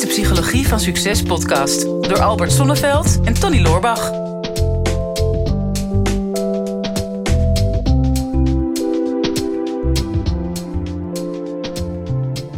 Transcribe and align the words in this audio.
is 0.00 0.06
de 0.06 0.22
Psychologie 0.22 0.68
van 0.68 0.80
Succes 0.80 1.22
podcast 1.22 1.82
door 1.82 2.20
Albert 2.20 2.52
Sonneveld 2.52 3.20
en 3.24 3.34
Tony 3.34 3.60
Loorbach. 3.60 4.10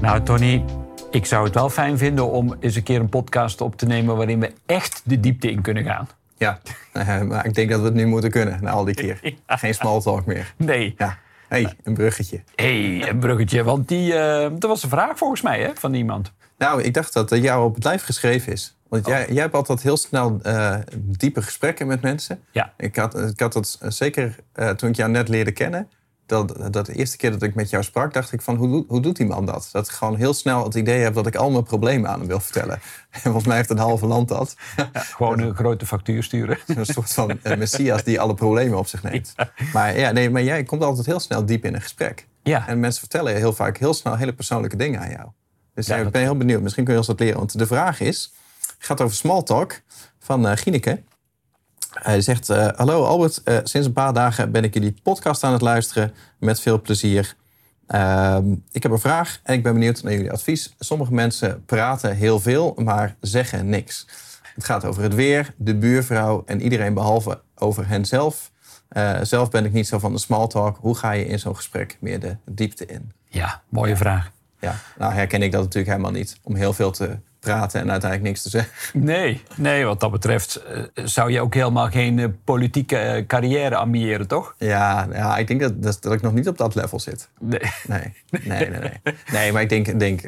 Nou, 0.00 0.22
Tony, 0.22 0.64
ik 1.10 1.26
zou 1.26 1.44
het 1.44 1.54
wel 1.54 1.70
fijn 1.70 1.98
vinden 1.98 2.30
om 2.30 2.56
eens 2.60 2.76
een 2.76 2.82
keer 2.82 3.00
een 3.00 3.08
podcast 3.08 3.60
op 3.60 3.76
te 3.76 3.86
nemen 3.86 4.16
waarin 4.16 4.40
we 4.40 4.52
echt 4.66 5.02
de 5.04 5.20
diepte 5.20 5.50
in 5.50 5.60
kunnen 5.60 5.84
gaan. 5.84 6.08
Ja, 6.36 6.60
eh, 6.92 7.20
maar 7.20 7.46
ik 7.46 7.54
denk 7.54 7.70
dat 7.70 7.80
we 7.80 7.84
het 7.84 7.94
nu 7.94 8.06
moeten 8.06 8.30
kunnen 8.30 8.58
na 8.62 8.70
al 8.70 8.84
die 8.84 8.94
keer. 8.94 9.20
Geen 9.46 9.74
small 9.74 10.00
talk 10.00 10.26
meer. 10.26 10.54
Nee. 10.56 10.94
Ja. 10.98 11.18
hey, 11.48 11.74
een 11.82 11.94
bruggetje. 11.94 12.40
hey, 12.54 13.08
een 13.08 13.18
bruggetje. 13.18 13.64
Want 13.64 13.88
die, 13.88 14.12
uh, 14.12 14.40
dat 14.40 14.62
was 14.62 14.82
een 14.82 14.88
vraag 14.88 15.18
volgens 15.18 15.42
mij 15.42 15.60
hè, 15.60 15.70
van 15.74 15.94
iemand. 15.94 16.32
Nou, 16.62 16.82
ik 16.82 16.94
dacht 16.94 17.12
dat 17.12 17.28
dat 17.28 17.42
jou 17.42 17.64
op 17.64 17.74
het 17.74 17.84
lijf 17.84 18.04
geschreven 18.04 18.52
is. 18.52 18.76
Want 18.88 19.06
jij, 19.06 19.26
jij 19.28 19.42
hebt 19.42 19.54
altijd 19.54 19.82
heel 19.82 19.96
snel 19.96 20.38
uh, 20.46 20.74
diepe 20.94 21.42
gesprekken 21.42 21.86
met 21.86 22.02
mensen. 22.02 22.40
Ja. 22.50 22.72
Ik 22.76 22.96
had, 22.96 23.18
ik 23.18 23.40
had 23.40 23.52
dat 23.52 23.78
zeker 23.88 24.36
uh, 24.54 24.70
toen 24.70 24.88
ik 24.88 24.96
jou 24.96 25.10
net 25.10 25.28
leerde 25.28 25.52
kennen. 25.52 25.88
Dat, 26.26 26.72
dat 26.72 26.86
de 26.86 26.94
eerste 26.94 27.16
keer 27.16 27.30
dat 27.30 27.42
ik 27.42 27.54
met 27.54 27.70
jou 27.70 27.82
sprak, 27.82 28.12
dacht 28.12 28.32
ik 28.32 28.42
van 28.42 28.56
hoe, 28.56 28.84
hoe 28.88 29.00
doet 29.00 29.16
die 29.16 29.26
man 29.26 29.46
dat? 29.46 29.68
Dat 29.72 29.86
ik 29.86 29.92
gewoon 29.92 30.16
heel 30.16 30.34
snel 30.34 30.64
het 30.64 30.74
idee 30.74 31.00
heb 31.00 31.14
dat 31.14 31.26
ik 31.26 31.36
al 31.36 31.50
mijn 31.50 31.64
problemen 31.64 32.10
aan 32.10 32.18
hem 32.18 32.28
wil 32.28 32.40
vertellen. 32.40 32.80
En 33.10 33.20
volgens 33.30 33.46
mij 33.46 33.56
heeft 33.56 33.70
een 33.70 33.78
halve 33.78 34.06
land 34.06 34.28
dat. 34.28 34.56
Ja, 34.76 34.90
gewoon 34.92 35.38
een 35.38 35.54
grote 35.54 35.86
factuur 35.86 36.22
sturen. 36.22 36.58
Een 36.66 36.86
soort 36.86 37.12
van 37.12 37.38
uh, 37.42 37.56
messias 37.56 38.04
die 38.04 38.20
alle 38.20 38.34
problemen 38.34 38.78
op 38.78 38.86
zich 38.86 39.02
neemt. 39.02 39.32
Ja. 39.36 39.50
Maar, 39.72 39.98
ja, 39.98 40.10
nee, 40.10 40.30
maar 40.30 40.42
jij 40.42 40.62
komt 40.64 40.82
altijd 40.82 41.06
heel 41.06 41.20
snel 41.20 41.46
diep 41.46 41.64
in 41.64 41.74
een 41.74 41.82
gesprek. 41.82 42.26
Ja. 42.42 42.68
En 42.68 42.80
mensen 42.80 43.00
vertellen 43.00 43.36
heel 43.36 43.52
vaak 43.52 43.76
heel 43.76 43.94
snel 43.94 44.16
hele 44.16 44.32
persoonlijke 44.32 44.76
dingen 44.76 45.00
aan 45.00 45.10
jou. 45.10 45.28
Dus 45.74 45.86
ja, 45.86 45.96
ik 45.96 46.10
ben 46.10 46.22
heel 46.22 46.36
benieuwd. 46.36 46.62
Misschien 46.62 46.84
kun 46.84 46.92
je 46.92 46.98
ons 46.98 47.08
wat 47.08 47.20
leren. 47.20 47.38
Want 47.38 47.58
de 47.58 47.66
vraag 47.66 48.00
is, 48.00 48.32
gaat 48.78 49.00
over 49.00 49.16
small 49.16 49.42
talk 49.42 49.80
van 50.18 50.46
uh, 50.46 50.52
Gineke. 50.54 51.02
Hij 51.92 52.20
zegt, 52.20 52.50
uh, 52.50 52.68
hallo 52.76 53.04
Albert, 53.04 53.40
uh, 53.44 53.58
sinds 53.62 53.86
een 53.86 53.92
paar 53.92 54.12
dagen 54.12 54.52
ben 54.52 54.64
ik 54.64 54.74
jullie 54.74 54.94
podcast 55.02 55.44
aan 55.44 55.52
het 55.52 55.60
luisteren. 55.60 56.14
Met 56.38 56.60
veel 56.60 56.80
plezier. 56.80 57.36
Uh, 57.88 58.38
ik 58.70 58.82
heb 58.82 58.92
een 58.92 58.98
vraag 58.98 59.40
en 59.42 59.54
ik 59.54 59.62
ben 59.62 59.72
benieuwd 59.72 60.02
naar 60.02 60.12
jullie 60.12 60.32
advies. 60.32 60.74
Sommige 60.78 61.12
mensen 61.12 61.64
praten 61.64 62.16
heel 62.16 62.40
veel, 62.40 62.74
maar 62.76 63.16
zeggen 63.20 63.68
niks. 63.68 64.06
Het 64.54 64.64
gaat 64.64 64.84
over 64.84 65.02
het 65.02 65.14
weer, 65.14 65.54
de 65.56 65.74
buurvrouw 65.74 66.42
en 66.46 66.62
iedereen 66.62 66.94
behalve 66.94 67.40
over 67.54 67.88
henzelf. 67.88 68.50
Uh, 68.92 69.18
zelf 69.22 69.50
ben 69.50 69.64
ik 69.64 69.72
niet 69.72 69.86
zo 69.86 69.98
van 69.98 70.12
de 70.12 70.18
small 70.18 70.46
talk. 70.46 70.78
Hoe 70.80 70.96
ga 70.96 71.10
je 71.10 71.26
in 71.26 71.38
zo'n 71.38 71.56
gesprek 71.56 71.96
meer 72.00 72.20
de 72.20 72.36
diepte 72.44 72.86
in? 72.86 73.12
Ja, 73.24 73.62
mooie 73.68 73.90
ja. 73.90 73.96
vraag. 73.96 74.30
Ja, 74.62 74.74
nou 74.98 75.12
herken 75.12 75.42
ik 75.42 75.52
dat 75.52 75.62
natuurlijk 75.62 75.92
helemaal 75.92 76.12
niet. 76.12 76.36
Om 76.42 76.54
heel 76.54 76.72
veel 76.72 76.90
te 76.90 77.16
praten 77.40 77.80
en 77.80 77.90
uiteindelijk 77.90 78.30
niks 78.30 78.42
te 78.42 78.48
zeggen. 78.48 79.00
Nee, 79.00 79.42
nee 79.56 79.84
wat 79.84 80.00
dat 80.00 80.10
betreft 80.10 80.62
uh, 80.74 81.04
zou 81.06 81.30
je 81.30 81.40
ook 81.40 81.54
helemaal 81.54 81.90
geen 81.90 82.18
uh, 82.18 82.26
politieke 82.44 83.16
uh, 83.16 83.26
carrière 83.26 83.76
ambiëren, 83.76 84.26
toch? 84.26 84.54
Ja, 84.58 85.08
ja 85.12 85.36
ik 85.36 85.46
denk 85.46 85.60
dat, 85.60 85.82
dat, 85.82 86.02
dat, 86.02 86.12
ik 86.12 86.22
nog 86.22 86.32
niet 86.32 86.48
op 86.48 86.58
dat 86.58 86.74
level 86.74 87.00
zit. 87.00 87.28
Nee. 87.40 87.60
Nee, 87.86 88.14
nee, 88.44 88.68
nee. 88.68 88.80
Nee, 88.80 89.14
nee 89.32 89.52
maar 89.52 89.62
ik 89.62 89.68
denk, 89.68 89.98
denk 89.98 90.22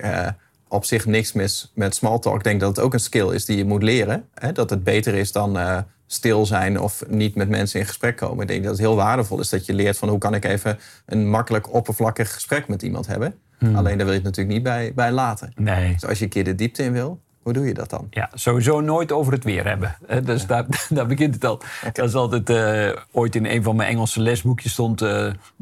op 0.68 0.84
zich 0.84 1.06
niks 1.06 1.32
mis 1.32 1.72
met 1.74 1.94
small 1.94 2.18
talk. 2.18 2.36
Ik 2.36 2.44
denk 2.44 2.60
dat 2.60 2.76
het 2.76 2.84
ook 2.84 2.92
een 2.92 3.00
skill 3.00 3.28
is 3.28 3.44
die 3.44 3.56
je 3.56 3.64
moet 3.64 3.82
leren. 3.82 4.28
Hè? 4.34 4.52
Dat 4.52 4.70
het 4.70 4.84
beter 4.84 5.14
is 5.14 5.32
dan 5.32 5.84
stil 6.06 6.46
zijn 6.46 6.80
of 6.80 7.02
niet 7.08 7.34
met 7.34 7.48
mensen 7.48 7.80
in 7.80 7.86
gesprek 7.86 8.16
komen. 8.16 8.42
Ik 8.42 8.48
denk 8.48 8.62
dat 8.62 8.72
het 8.72 8.80
heel 8.80 8.96
waardevol 8.96 9.40
is 9.40 9.48
dat 9.48 9.66
je 9.66 9.74
leert 9.74 9.98
van 9.98 10.08
hoe 10.08 10.18
kan 10.18 10.34
ik 10.34 10.44
even 10.44 10.78
een 11.06 11.30
makkelijk 11.30 11.72
oppervlakkig 11.72 12.32
gesprek 12.32 12.68
met 12.68 12.82
iemand 12.82 13.06
hebben. 13.06 13.34
Hmm. 13.58 13.76
Alleen 13.76 13.96
daar 13.96 14.06
wil 14.06 14.14
je 14.14 14.20
het 14.20 14.22
natuurlijk 14.22 14.54
niet 14.54 14.62
bij, 14.62 14.92
bij 14.94 15.12
laten. 15.12 15.52
Nee. 15.54 15.92
Dus 15.92 16.06
als 16.06 16.18
je 16.18 16.24
een 16.24 16.30
keer 16.30 16.44
de 16.44 16.54
diepte 16.54 16.82
in 16.82 16.92
wil, 16.92 17.20
hoe 17.44 17.52
doe 17.52 17.66
je 17.66 17.74
dat 17.74 17.90
dan? 17.90 18.06
Ja, 18.10 18.30
sowieso 18.34 18.80
nooit 18.80 19.12
over 19.12 19.32
het 19.32 19.44
weer 19.44 19.66
hebben. 19.66 19.96
Dus 20.24 20.40
ja. 20.40 20.46
daar, 20.46 20.66
daar, 20.88 21.06
begint 21.06 21.34
het 21.34 21.44
al. 21.44 21.54
Okay. 21.54 21.92
Dat 21.92 22.08
is 22.08 22.14
altijd 22.14 22.50
uh, 22.50 23.00
ooit 23.12 23.34
in 23.34 23.46
een 23.46 23.62
van 23.62 23.76
mijn 23.76 23.88
Engelse 23.88 24.20
lesboekjes 24.20 24.72
stond... 24.72 25.02
Uh, 25.02 25.08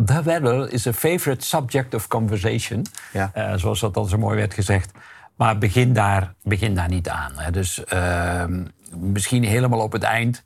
The 0.05 0.23
weather 0.23 0.73
is 0.73 0.87
a 0.87 0.93
favorite 0.93 1.45
subject 1.45 1.95
of 1.95 2.09
conversation. 2.09 2.87
Ja. 3.13 3.33
Uh, 3.37 3.53
zoals 3.57 3.81
dat 3.81 3.97
al 3.97 4.05
zo 4.05 4.19
mooi 4.19 4.37
werd 4.37 4.55
gezegd. 4.55 4.91
Maar 5.37 5.59
begin 5.59 5.93
daar, 5.93 6.35
begin 6.43 6.75
daar 6.75 6.89
niet 6.89 7.09
aan. 7.09 7.33
Hè. 7.35 7.51
Dus 7.51 7.85
ehm, 7.85 8.65
misschien 8.97 9.45
helemaal 9.45 9.81
op 9.81 9.93
het 9.93 10.03
eind. 10.03 10.43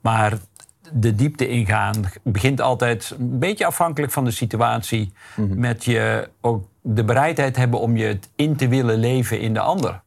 Maar 0.00 0.38
de 0.92 1.14
diepte 1.14 1.48
ingaan 1.48 2.04
begint 2.22 2.60
altijd 2.60 3.14
een 3.18 3.38
beetje 3.38 3.66
afhankelijk 3.66 4.12
van 4.12 4.24
de 4.24 4.30
situatie. 4.30 5.12
Mm 5.36 5.50
-hmm. 5.50 5.60
Met 5.60 5.84
je 5.84 6.28
ook 6.40 6.68
de 6.80 7.04
bereidheid 7.04 7.56
hebben 7.56 7.80
om 7.80 7.96
je 7.96 8.06
het 8.06 8.30
in 8.34 8.56
te 8.56 8.68
willen 8.68 8.98
leven 8.98 9.40
in 9.40 9.54
de 9.54 9.60
ander. 9.60 10.00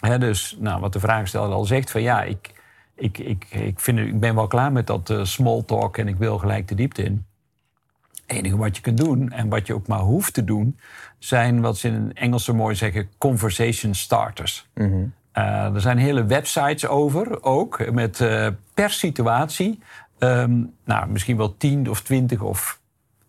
He, 0.00 0.18
dus 0.18 0.56
nou, 0.58 0.80
wat 0.80 0.92
de 0.92 1.00
vraagsteller 1.00 1.52
al 1.52 1.64
zegt, 1.64 1.90
van 1.90 2.02
ja, 2.02 2.22
ik, 2.22 2.50
ik, 2.94 3.18
ik, 3.18 3.46
ik, 3.50 3.80
vind, 3.80 3.98
ik 3.98 4.20
ben 4.20 4.34
wel 4.34 4.46
klaar 4.46 4.72
met 4.72 4.86
dat 4.86 5.10
uh, 5.10 5.24
small 5.24 5.62
talk 5.62 5.96
en 5.98 6.08
ik 6.08 6.16
wil 6.16 6.38
gelijk 6.38 6.68
de 6.68 6.74
diepte 6.74 7.02
in. 7.02 7.24
Het 8.26 8.36
enige 8.36 8.56
wat 8.56 8.76
je 8.76 8.82
kunt 8.82 8.98
doen 8.98 9.32
en 9.32 9.48
wat 9.48 9.66
je 9.66 9.74
ook 9.74 9.86
maar 9.86 9.98
hoeft 9.98 10.34
te 10.34 10.44
doen, 10.44 10.78
zijn 11.18 11.60
wat 11.60 11.78
ze 11.78 11.88
in 11.88 11.94
het 11.94 12.18
Engels 12.18 12.44
zo 12.44 12.54
mooi 12.54 12.74
zeggen, 12.74 13.08
conversation 13.18 13.94
starters. 13.94 14.68
Mm 14.74 14.90
-hmm. 14.90 15.12
uh, 15.34 15.74
er 15.74 15.80
zijn 15.80 15.98
hele 15.98 16.24
websites 16.24 16.86
over, 16.86 17.42
ook, 17.42 17.90
met 17.90 18.20
uh, 18.20 18.48
per 18.74 18.90
situatie, 18.90 19.78
um, 20.18 20.72
nou, 20.84 21.08
misschien 21.08 21.36
wel 21.36 21.56
10 21.56 21.90
of 21.90 22.02
20 22.02 22.40
of 22.40 22.80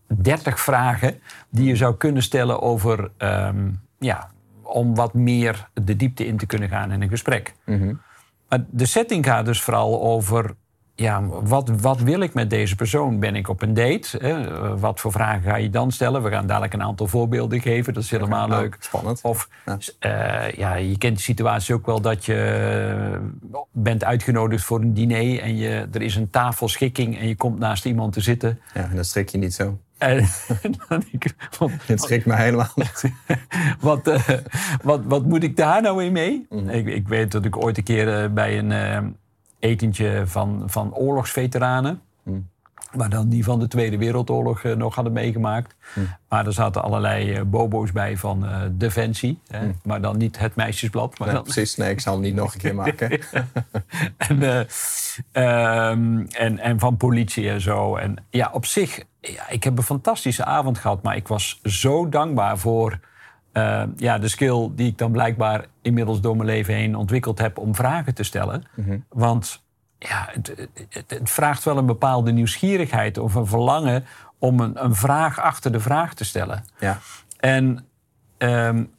30 0.08 0.60
vragen 0.60 1.20
die 1.50 1.68
je 1.68 1.76
zou 1.76 1.96
kunnen 1.96 2.24
stellen 2.24 2.62
over, 2.62 3.12
um, 3.18 3.80
ja, 4.00 4.30
om 4.62 4.96
wat 4.96 5.14
meer 5.14 5.70
de 5.74 5.96
diepte 5.96 6.26
in 6.26 6.38
te 6.38 6.46
kunnen 6.46 6.70
gaan 6.70 6.92
in 6.92 7.02
een 7.02 7.10
gesprek. 7.10 7.54
Mm 7.66 7.80
-hmm. 7.80 8.02
Maar 8.50 8.66
de 8.70 8.86
setting 8.86 9.26
gaat 9.26 9.46
dus 9.46 9.62
vooral 9.62 10.02
over, 10.02 10.56
ja, 10.96 11.26
wat, 11.26 11.70
wat 11.70 12.00
wil 12.00 12.20
ik 12.20 12.34
met 12.34 12.50
deze 12.50 12.76
persoon? 12.76 13.20
Ben 13.20 13.36
ik 13.36 13.50
op 13.50 13.62
een 13.62 13.74
date? 13.74 14.18
Hè? 14.18 14.78
Wat 14.80 15.00
voor 15.00 15.12
vragen 15.12 15.42
ga 15.42 15.56
je 15.56 15.70
dan 15.70 15.92
stellen? 15.92 16.24
We 16.24 16.30
gaan 16.30 16.48
dadelijk 16.48 16.74
een 16.74 16.84
aantal 16.84 17.08
voorbeelden 17.08 17.62
geven, 17.62 17.94
dat 17.94 18.04
is 18.04 18.12
helemaal 18.12 18.48
leuk. 18.48 18.78
Spannend. 18.80 19.20
Of 19.22 19.50
ja. 19.66 19.78
Uh, 20.48 20.52
ja, 20.52 20.76
je 20.76 20.98
kent 20.98 21.18
de 21.18 21.24
situatie 21.24 21.76
ook 21.76 21.86
wel 21.86 22.02
dat 22.02 22.26
je 22.26 23.20
bent 23.72 24.04
uitgenodigd 24.04 24.64
voor 24.64 24.82
een 24.82 24.94
diner 24.94 25.40
en 25.40 25.58
je, 25.58 25.88
er 25.92 26.02
is 26.02 26.16
een 26.16 26.30
tafelschikking 26.30 27.20
en 27.20 27.28
je 27.28 27.36
komt 27.36 27.60
naast 27.60 27.86
iemand 27.86 28.14
te 28.14 28.22
zitten. 28.22 28.60
Ja, 28.74 28.84
en 28.84 28.96
dan 28.96 29.06
strik 29.06 29.30
je 29.30 29.38
niet 29.38 29.54
zo. 29.54 29.78
En, 29.98 30.26
dan 30.88 31.04
ik, 31.12 31.36
schrikt 31.96 32.26
me 32.26 32.36
helemaal 32.36 32.72
wat, 33.80 34.08
uh, 34.08 34.30
wat, 34.82 35.02
wat 35.04 35.26
moet 35.26 35.44
ik 35.44 35.56
daar 35.56 35.82
nou 35.82 36.04
in 36.04 36.12
mee? 36.12 36.46
Mhm. 36.50 36.64
Mm. 36.64 36.70
Ik, 36.70 36.88
ik, 36.88 37.08
weet 37.08 37.32
dat 37.32 37.46
ik 37.46 37.58
ooit 37.58 37.78
een 37.78 37.84
keer 37.84 38.24
uh, 38.24 38.30
bij 38.30 38.58
een 38.58 38.72
uh, 38.72 39.10
etentje 39.60 40.24
van, 40.26 40.64
van 40.66 40.94
oorlogsveteranen... 40.94 42.02
Mm. 42.24 42.48
Maar 42.96 43.10
dan 43.10 43.30
die 43.30 43.44
van 43.44 43.60
de 43.60 43.68
Tweede 43.68 43.98
Wereldoorlog 43.98 44.64
nog 44.64 44.96
hadden 44.96 45.14
meegemaakt. 45.14 45.76
Mm. 45.96 46.08
Maar 46.30 46.46
er 46.46 46.54
zaten 46.54 46.84
allerlei 46.84 47.44
bobo's 47.44 47.92
bij 47.92 48.18
van 48.18 48.46
Defensie. 48.72 49.40
Hè? 49.48 49.66
Mm. 49.66 49.76
Maar 49.84 50.02
dan 50.02 50.18
niet 50.18 50.40
het 50.40 50.56
meisjesblad. 50.56 51.20
Maar 51.20 51.28
nee, 51.28 51.36
dan... 51.36 51.46
Precies, 51.46 51.76
nee, 51.76 51.92
ik 51.92 52.00
zal 52.00 52.14
hem 52.14 52.22
niet 52.22 52.36
nog 52.36 52.54
een 52.54 52.60
keer 52.60 52.76
maken. 52.86 53.10
en, 54.18 54.44
um, 55.44 56.28
en, 56.28 56.60
en 56.60 56.80
van 56.80 56.98
politie 56.98 57.50
en 57.50 57.62
zo. 57.62 57.96
En 57.96 58.16
ja, 58.30 58.50
op 58.54 58.66
zich 58.66 59.04
ja, 59.22 59.50
ik 59.50 59.64
heb 59.64 59.78
een 59.78 59.84
fantastische 59.84 60.46
avond 60.46 60.78
gehad, 60.78 61.04
maar 61.04 61.16
ik 61.16 61.28
was 61.28 61.60
zo 61.64 62.10
dankbaar 62.10 62.58
voor 62.58 63.00
uh, 63.54 63.84
ja, 63.96 64.18
de 64.18 64.28
skill 64.28 64.70
die 64.76 64.88
ik 64.88 64.98
dan 64.98 65.12
blijkbaar 65.12 65.66
inmiddels 65.82 66.22
door 66.22 66.36
mijn 66.36 66.50
leven 66.50 66.74
heen 66.74 66.96
ontwikkeld 66.96 67.40
heb 67.40 67.58
om 67.58 67.76
vragen 67.76 68.14
te 68.14 68.24
stellen. 68.24 68.64
Mm 68.76 68.86
-hmm. 68.86 69.06
Want 69.10 69.66
ja, 70.00 70.28
het, 70.32 70.68
het, 70.90 71.10
het, 71.10 71.30
vraagt 71.30 71.64
wel 71.64 71.78
een 71.78 71.86
bepaalde 71.86 72.32
nieuwsgierigheid 72.32 73.18
of 73.18 73.36
een 73.36 73.48
verlangen 73.48 74.06
om 74.40 74.60
een, 74.60 74.84
een 74.84 74.96
vraag 74.96 75.40
achter 75.40 75.72
de 75.72 75.80
vraag 75.80 76.14
te 76.14 76.26
stellen. 76.26 76.66
Ja. 76.80 77.00
En 77.40 77.86
um, 78.38 78.92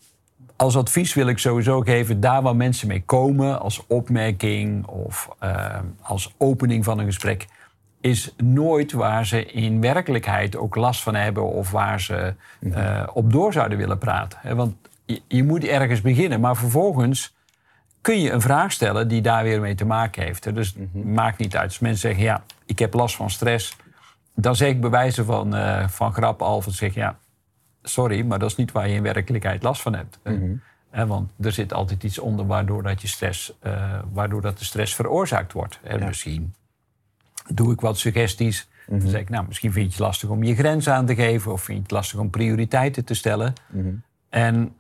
als 0.57 0.77
advies 0.77 1.15
wil 1.15 1.27
ik 1.27 1.39
sowieso 1.39 1.81
geven, 1.81 2.21
daar 2.21 2.43
waar 2.43 2.57
mensen 2.57 2.89
mee 2.89 3.03
komen, 3.03 3.61
als 3.61 3.85
opmerking 3.87 4.87
of 4.87 5.29
uh, 5.45 5.79
als 6.01 6.35
opening 6.39 6.85
van 6.85 6.99
een 6.99 7.07
gesprek, 7.07 7.47
is 8.01 8.35
nooit 8.37 8.93
waar 8.93 9.27
ze 9.27 9.47
in 9.47 9.81
werkelijkheid 9.81 10.57
ook 10.57 10.77
last 10.77 11.03
van 11.03 11.15
hebben 11.15 11.43
of 11.43 11.71
waar 11.71 12.01
ze 12.01 12.35
uh, 12.61 13.03
op 13.13 13.33
door 13.33 13.53
zouden 13.53 13.79
willen 13.79 13.99
praten. 13.99 14.57
Want 14.57 14.75
je, 15.05 15.23
je, 15.29 15.45
moet 15.45 15.65
ergens 15.65 16.01
beginnen, 16.01 16.41
maar 16.41 16.57
vervolgens 16.57 17.37
kun 18.01 18.21
je 18.21 18.31
een 18.31 18.41
vraag 18.41 18.73
stellen 18.73 19.09
die 19.09 19.21
daar 19.21 19.43
weer 19.43 19.61
mee 19.61 19.75
te 19.75 19.85
maken 19.85 20.23
heeft. 20.23 20.55
Dus 20.55 20.67
het 20.67 20.77
mm 20.77 21.03
-hmm. 21.03 21.13
maakt 21.13 21.39
niet 21.39 21.57
uit. 21.57 21.65
Als 21.65 21.79
mensen 21.79 22.01
zeggen, 22.01 22.23
ja, 22.23 22.43
ik 22.67 22.79
heb 22.79 22.95
last 22.95 23.17
van 23.17 23.31
stress, 23.31 23.77
dan 24.35 24.57
zeg 24.57 24.69
ik 24.69 24.81
bij 24.81 24.91
wijze 24.91 25.25
van, 25.25 25.55
uh, 25.55 25.89
van 25.89 26.13
grap 26.13 26.43
al 26.43 26.61
van 26.61 26.73
zeg 26.73 26.95
ja, 26.95 27.19
sorry, 27.83 28.25
maar 28.25 28.39
dat 28.39 28.51
is 28.51 28.57
niet 28.57 28.73
waar 28.73 28.89
je 28.89 28.95
in 28.95 29.03
werkelijkheid 29.03 29.63
last 29.63 29.83
van 29.83 29.95
hebt. 29.95 30.19
Mm 30.25 30.39
-hmm. 30.39 30.63
He, 30.91 31.07
want 31.07 31.33
er 31.41 31.53
zit 31.53 31.73
altijd 31.73 32.05
iets 32.05 32.19
onder 32.19 32.47
waardoor, 32.47 32.83
dat 32.83 33.03
je 33.03 33.09
stress, 33.09 33.53
uh, 33.63 33.99
waardoor 34.13 34.41
dat 34.41 34.59
de 34.59 34.65
stress 34.65 34.95
veroorzaakt 34.95 35.53
wordt. 35.53 35.81
En 35.83 35.99
Ja. 35.99 36.07
misschien 36.07 36.55
doe 37.55 37.73
ik 37.73 37.81
wat 37.81 37.99
suggesties. 37.99 38.69
Mhm. 38.87 38.99
Dan 38.99 39.09
zeg 39.09 39.21
ik, 39.21 39.29
nou, 39.29 39.47
misschien 39.47 39.73
vind 39.73 39.85
je 39.85 39.91
het 39.91 40.01
lastig 40.01 40.29
om 40.29 40.43
je 40.43 40.55
grens 40.55 40.89
aan 40.89 41.07
te 41.07 41.15
geven... 41.15 41.53
of 41.53 41.63
vind 41.63 41.77
je 41.77 41.83
het 41.83 41.93
lastig 41.93 42.19
om 42.19 42.31
prioriteiten 42.31 43.05
te 43.05 43.15
stellen. 43.15 43.53
Mhm. 43.67 43.89
En 44.29 44.73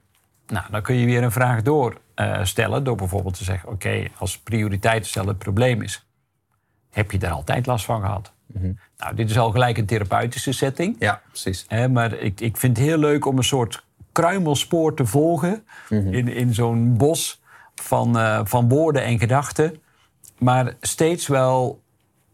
nou, 0.46 0.70
dan 0.70 0.82
kun 0.82 0.94
je 0.94 1.06
weer 1.06 1.22
een 1.22 1.32
vraag 1.32 1.62
door. 1.62 2.00
Eh, 2.18 2.44
stellen 2.44 2.84
door 2.84 2.96
bijvoorbeeld 2.96 3.36
te 3.36 3.44
zeggen: 3.44 3.68
oké, 3.68 4.04
als 4.18 4.38
prioriteit 4.38 5.06
stellen 5.06 5.28
het 5.28 5.38
probleem 5.38 5.82
is, 5.82 6.06
heb 6.90 7.10
je 7.10 7.18
daar 7.18 7.30
altijd 7.32 7.66
last 7.66 7.84
van 7.84 8.00
gehad? 8.00 8.32
Nou, 8.98 9.14
dit 9.14 9.30
is 9.30 9.38
al 9.38 9.50
gelijk 9.50 9.78
een 9.78 9.86
therapeutische 9.86 10.52
setting. 10.52 10.96
Ja, 10.98 11.22
precies. 11.28 11.64
Hè, 11.68 11.88
maar 11.88 12.12
ik, 12.12 12.40
ik 12.40 12.56
vind 12.56 12.76
het 12.76 12.86
heel 12.86 12.98
leuk 12.98 13.26
om 13.26 13.36
een 13.36 13.44
soort 13.44 13.84
kruimelspoor 14.12 14.94
te 14.94 15.06
volgen 15.06 15.64
in, 15.88 16.28
in 16.28 16.54
zo'n 16.54 16.96
bos 16.96 17.42
van, 17.74 18.18
eh, 18.18 18.40
van 18.44 18.68
woorden 18.68 19.02
en 19.04 19.18
gedachten. 19.18 19.80
Maar 20.38 20.74
steeds 20.80 21.26
wel 21.26 21.80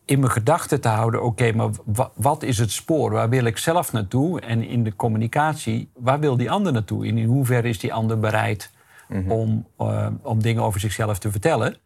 in 0.05 0.19
mijn 0.21 0.33
gedachten 0.33 0.81
te 0.81 0.89
houden: 0.89 1.23
oké, 1.23 1.53
maar 1.53 1.69
wa- 1.85 2.11
wat 2.15 2.43
is 2.43 2.59
het 2.59 2.71
spoor? 2.73 3.11
Waar 3.11 3.29
wil 3.29 3.45
ik 3.45 3.59
zelf 3.59 3.93
naartoe? 3.93 4.41
En 4.41 4.63
in 4.63 4.85
de 4.85 4.97
communicatie, 4.97 5.91
waar 5.95 6.21
wil 6.21 6.37
die 6.37 6.51
ander 6.51 6.73
naartoe? 6.73 7.07
En 7.07 7.19
in 7.19 7.27
hoeverre 7.27 7.69
is 7.69 7.79
die 7.79 7.93
ander 7.95 8.19
bereid 8.19 8.71
om, 9.29 9.67
eh, 9.79 10.07
om 10.23 10.43
dingen 10.43 10.63
over 10.63 10.81
zichzelf 10.81 11.19
te 11.19 11.31
vertellen? 11.31 11.77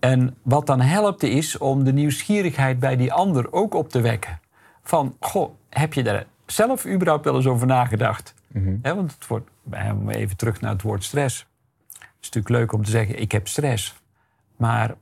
En 0.00 0.36
wat 0.42 0.66
dan 0.66 0.80
helpt 0.80 1.22
is 1.22 1.58
om 1.58 1.84
de 1.84 1.92
nieuwsgierigheid 1.92 2.78
bij 2.78 2.96
die 2.96 3.12
ander 3.12 3.52
ook 3.52 3.74
op 3.74 3.88
te 3.88 4.00
wekken. 4.00 4.40
Van, 4.82 5.16
goh, 5.20 5.54
heb 5.68 5.92
je 5.92 6.02
daar 6.02 6.26
zelf 6.46 6.86
überhaupt 6.86 7.24
wel 7.24 7.36
eens 7.36 7.46
over 7.46 7.66
nagedacht? 7.66 8.34
Hè, 8.82 8.94
want 8.94 9.12
het 9.12 9.26
wordt, 9.26 9.50
even 10.08 10.36
terug 10.36 10.60
naar 10.60 10.72
het 10.72 10.82
woord 10.82 11.04
stress. 11.04 11.46
Het 11.88 12.08
is 12.20 12.30
natuurlijk 12.30 12.54
leuk 12.54 12.72
om 12.72 12.84
te 12.84 12.90
zeggen, 12.90 13.20
ik 13.20 13.32
heb 13.32 13.48
stress. 13.48 14.00
Maar 14.56 14.94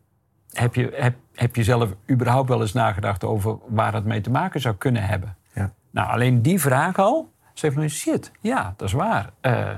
heb 0.53 0.75
je, 0.75 0.91
heb, 0.95 1.17
heb 1.35 1.57
je 1.57 1.65
zelf 1.65 1.91
überhaupt 2.11 2.49
wel 2.49 2.61
eens 2.61 2.73
nagedacht 2.73 3.25
over 3.25 3.59
waar 3.69 3.95
het 3.95 4.05
mee 4.05 4.21
te 4.21 4.31
maken 4.31 4.61
zou 4.61 4.75
kunnen 4.75 5.03
hebben? 5.03 5.37
Ja. 5.55 5.73
Nou, 5.91 6.09
alleen 6.09 6.43
die 6.43 6.61
vraag 6.61 6.99
al, 6.99 7.31
zegt 7.55 7.75
van 7.75 7.89
shit, 7.89 8.31
ja, 8.41 8.75
dat 8.77 8.89
is 8.89 8.95
waar. 8.95 9.31
Eh, 9.41 9.71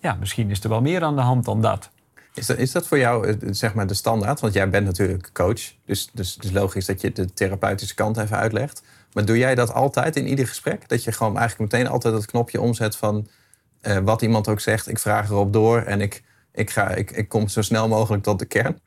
ja, 0.00 0.14
misschien 0.14 0.50
is 0.50 0.62
er 0.62 0.68
wel 0.68 0.80
meer 0.80 1.02
aan 1.02 1.16
de 1.16 1.22
hand 1.22 1.44
dan 1.44 1.60
dat. 1.60 1.90
Is 2.34 2.46
dat, 2.46 2.58
is 2.58 2.72
dat 2.72 2.86
voor 2.86 2.98
jou 2.98 3.28
eh, 3.28 3.36
zeg 3.50 3.74
maar 3.74 3.86
de 3.86 3.94
standaard? 3.94 4.40
Want 4.40 4.52
jij 4.52 4.70
bent 4.70 4.86
natuurlijk 4.86 5.30
coach. 5.32 5.72
Dus, 5.84 6.10
dus 6.12 6.34
het 6.34 6.44
is 6.44 6.50
logisch 6.50 6.86
dat 6.86 7.00
je 7.00 7.12
de 7.12 7.32
therapeutische 7.32 7.94
kant 7.94 8.16
even 8.16 8.36
uitlegt. 8.36 8.82
Maar 9.12 9.24
doe 9.24 9.38
jij 9.38 9.54
dat 9.54 9.72
altijd 9.72 10.16
in 10.16 10.26
ieder 10.26 10.46
gesprek? 10.46 10.88
Dat 10.88 11.04
je 11.04 11.12
gewoon 11.12 11.38
eigenlijk 11.38 11.72
meteen 11.72 11.88
altijd 11.88 12.14
dat 12.14 12.26
knopje 12.26 12.60
omzet 12.60 12.96
van 12.96 13.28
eh, 13.80 13.98
wat 13.98 14.22
iemand 14.22 14.48
ook 14.48 14.60
zegt. 14.60 14.88
Ik 14.88 14.98
vraag 14.98 15.30
erop 15.30 15.52
door 15.52 15.82
en 15.82 16.00
ik, 16.00 16.22
ik, 16.52 16.70
ga, 16.70 16.88
ik, 16.88 17.10
ik 17.10 17.28
kom 17.28 17.48
zo 17.48 17.62
snel 17.62 17.88
mogelijk 17.88 18.22
tot 18.22 18.38
de 18.38 18.44
kern. 18.44 18.80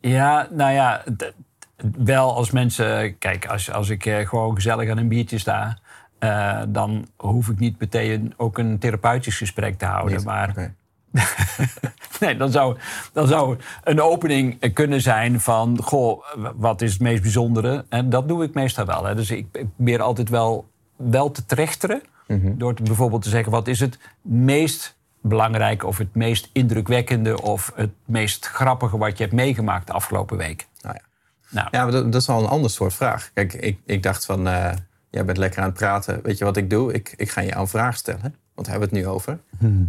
Ja, 0.00 0.48
nou 0.50 0.72
ja, 0.72 1.04
wel 1.96 2.34
als 2.34 2.50
mensen... 2.50 3.18
Kijk, 3.18 3.46
als, 3.46 3.70
als 3.70 3.88
ik 3.88 4.06
eh, 4.06 4.28
gewoon 4.28 4.54
gezellig 4.54 4.90
aan 4.90 4.98
een 4.98 5.08
biertje 5.08 5.38
sta... 5.38 5.78
eh, 6.24 6.62
dan 6.68 7.06
hoef 7.16 7.48
ik 7.48 7.58
niet 7.58 7.80
meteen 7.80 8.34
ook 8.36 8.58
een 8.58 8.78
therapeutisch 8.78 9.36
gesprek 9.36 9.78
te 9.78 9.84
houden. 9.84 10.16
Niet? 10.16 10.24
Maar 10.24 10.74
nee, 12.20 12.36
dan 12.36 12.50
zou, 12.50 12.76
dan 13.12 13.26
zou 13.26 13.58
een 13.84 14.00
opening 14.00 14.72
kunnen 14.72 15.00
zijn 15.00 15.40
van... 15.40 15.78
Goh, 15.82 16.24
wat 16.54 16.80
is 16.82 16.92
het 16.92 17.00
meest 17.00 17.22
bijzondere? 17.22 17.84
En 17.88 18.10
dat 18.10 18.28
doe 18.28 18.44
ik 18.44 18.54
meestal 18.54 18.84
wel. 18.84 19.04
Hè. 19.04 19.14
Dus 19.14 19.30
ik, 19.30 19.46
ik 19.52 19.66
probeer 19.76 20.02
altijd 20.02 20.28
wel, 20.28 20.68
wel 20.96 21.30
te 21.30 21.44
trechteren. 21.44 22.02
Door 22.26 22.74
te, 22.74 22.82
bijvoorbeeld 22.82 23.22
te 23.22 23.28
zeggen, 23.28 23.52
wat 23.52 23.68
is 23.68 23.80
het 23.80 23.98
meest 24.22 24.96
belangrijke... 25.20 25.86
of 25.86 25.98
het 25.98 26.14
meest 26.14 26.50
indrukwekkende 26.52 27.42
of 27.42 27.72
het 27.74 27.92
meest 28.04 28.46
grappige... 28.46 28.98
wat 28.98 29.18
je 29.18 29.24
hebt 29.24 29.36
meegemaakt 29.36 29.86
de 29.86 29.92
afgelopen 29.92 30.36
week. 30.36 30.66
Nou 30.80 30.94
ja. 30.94 31.02
Nou, 31.50 31.68
Ja, 31.70 31.86
dat, 31.90 32.12
dat 32.12 32.20
is 32.20 32.28
al 32.28 32.42
een 32.42 32.48
ander 32.48 32.70
soort 32.70 32.94
vraag. 32.94 33.30
Kijk, 33.34 33.52
ik, 33.52 33.78
ik 33.86 34.02
dacht 34.02 34.24
van, 34.24 34.48
eh, 34.48 34.72
jij 35.14 35.24
bent 35.24 35.38
lekker 35.38 35.60
aan 35.60 35.68
het 35.68 35.78
praten. 35.78 36.20
Weet 36.22 36.38
je 36.38 36.44
wat 36.44 36.56
ik 36.56 36.70
doe? 36.70 36.92
Ik, 36.92 37.14
ik 37.16 37.30
ga 37.30 37.40
je 37.40 37.54
een 37.54 37.68
vraag 37.68 37.96
stellen. 37.96 38.34
Want 38.54 38.66
daar 38.66 38.78
hebben 38.78 38.88
we 38.88 38.96
het 38.96 39.04
nu 39.06 39.12
over. 39.12 39.38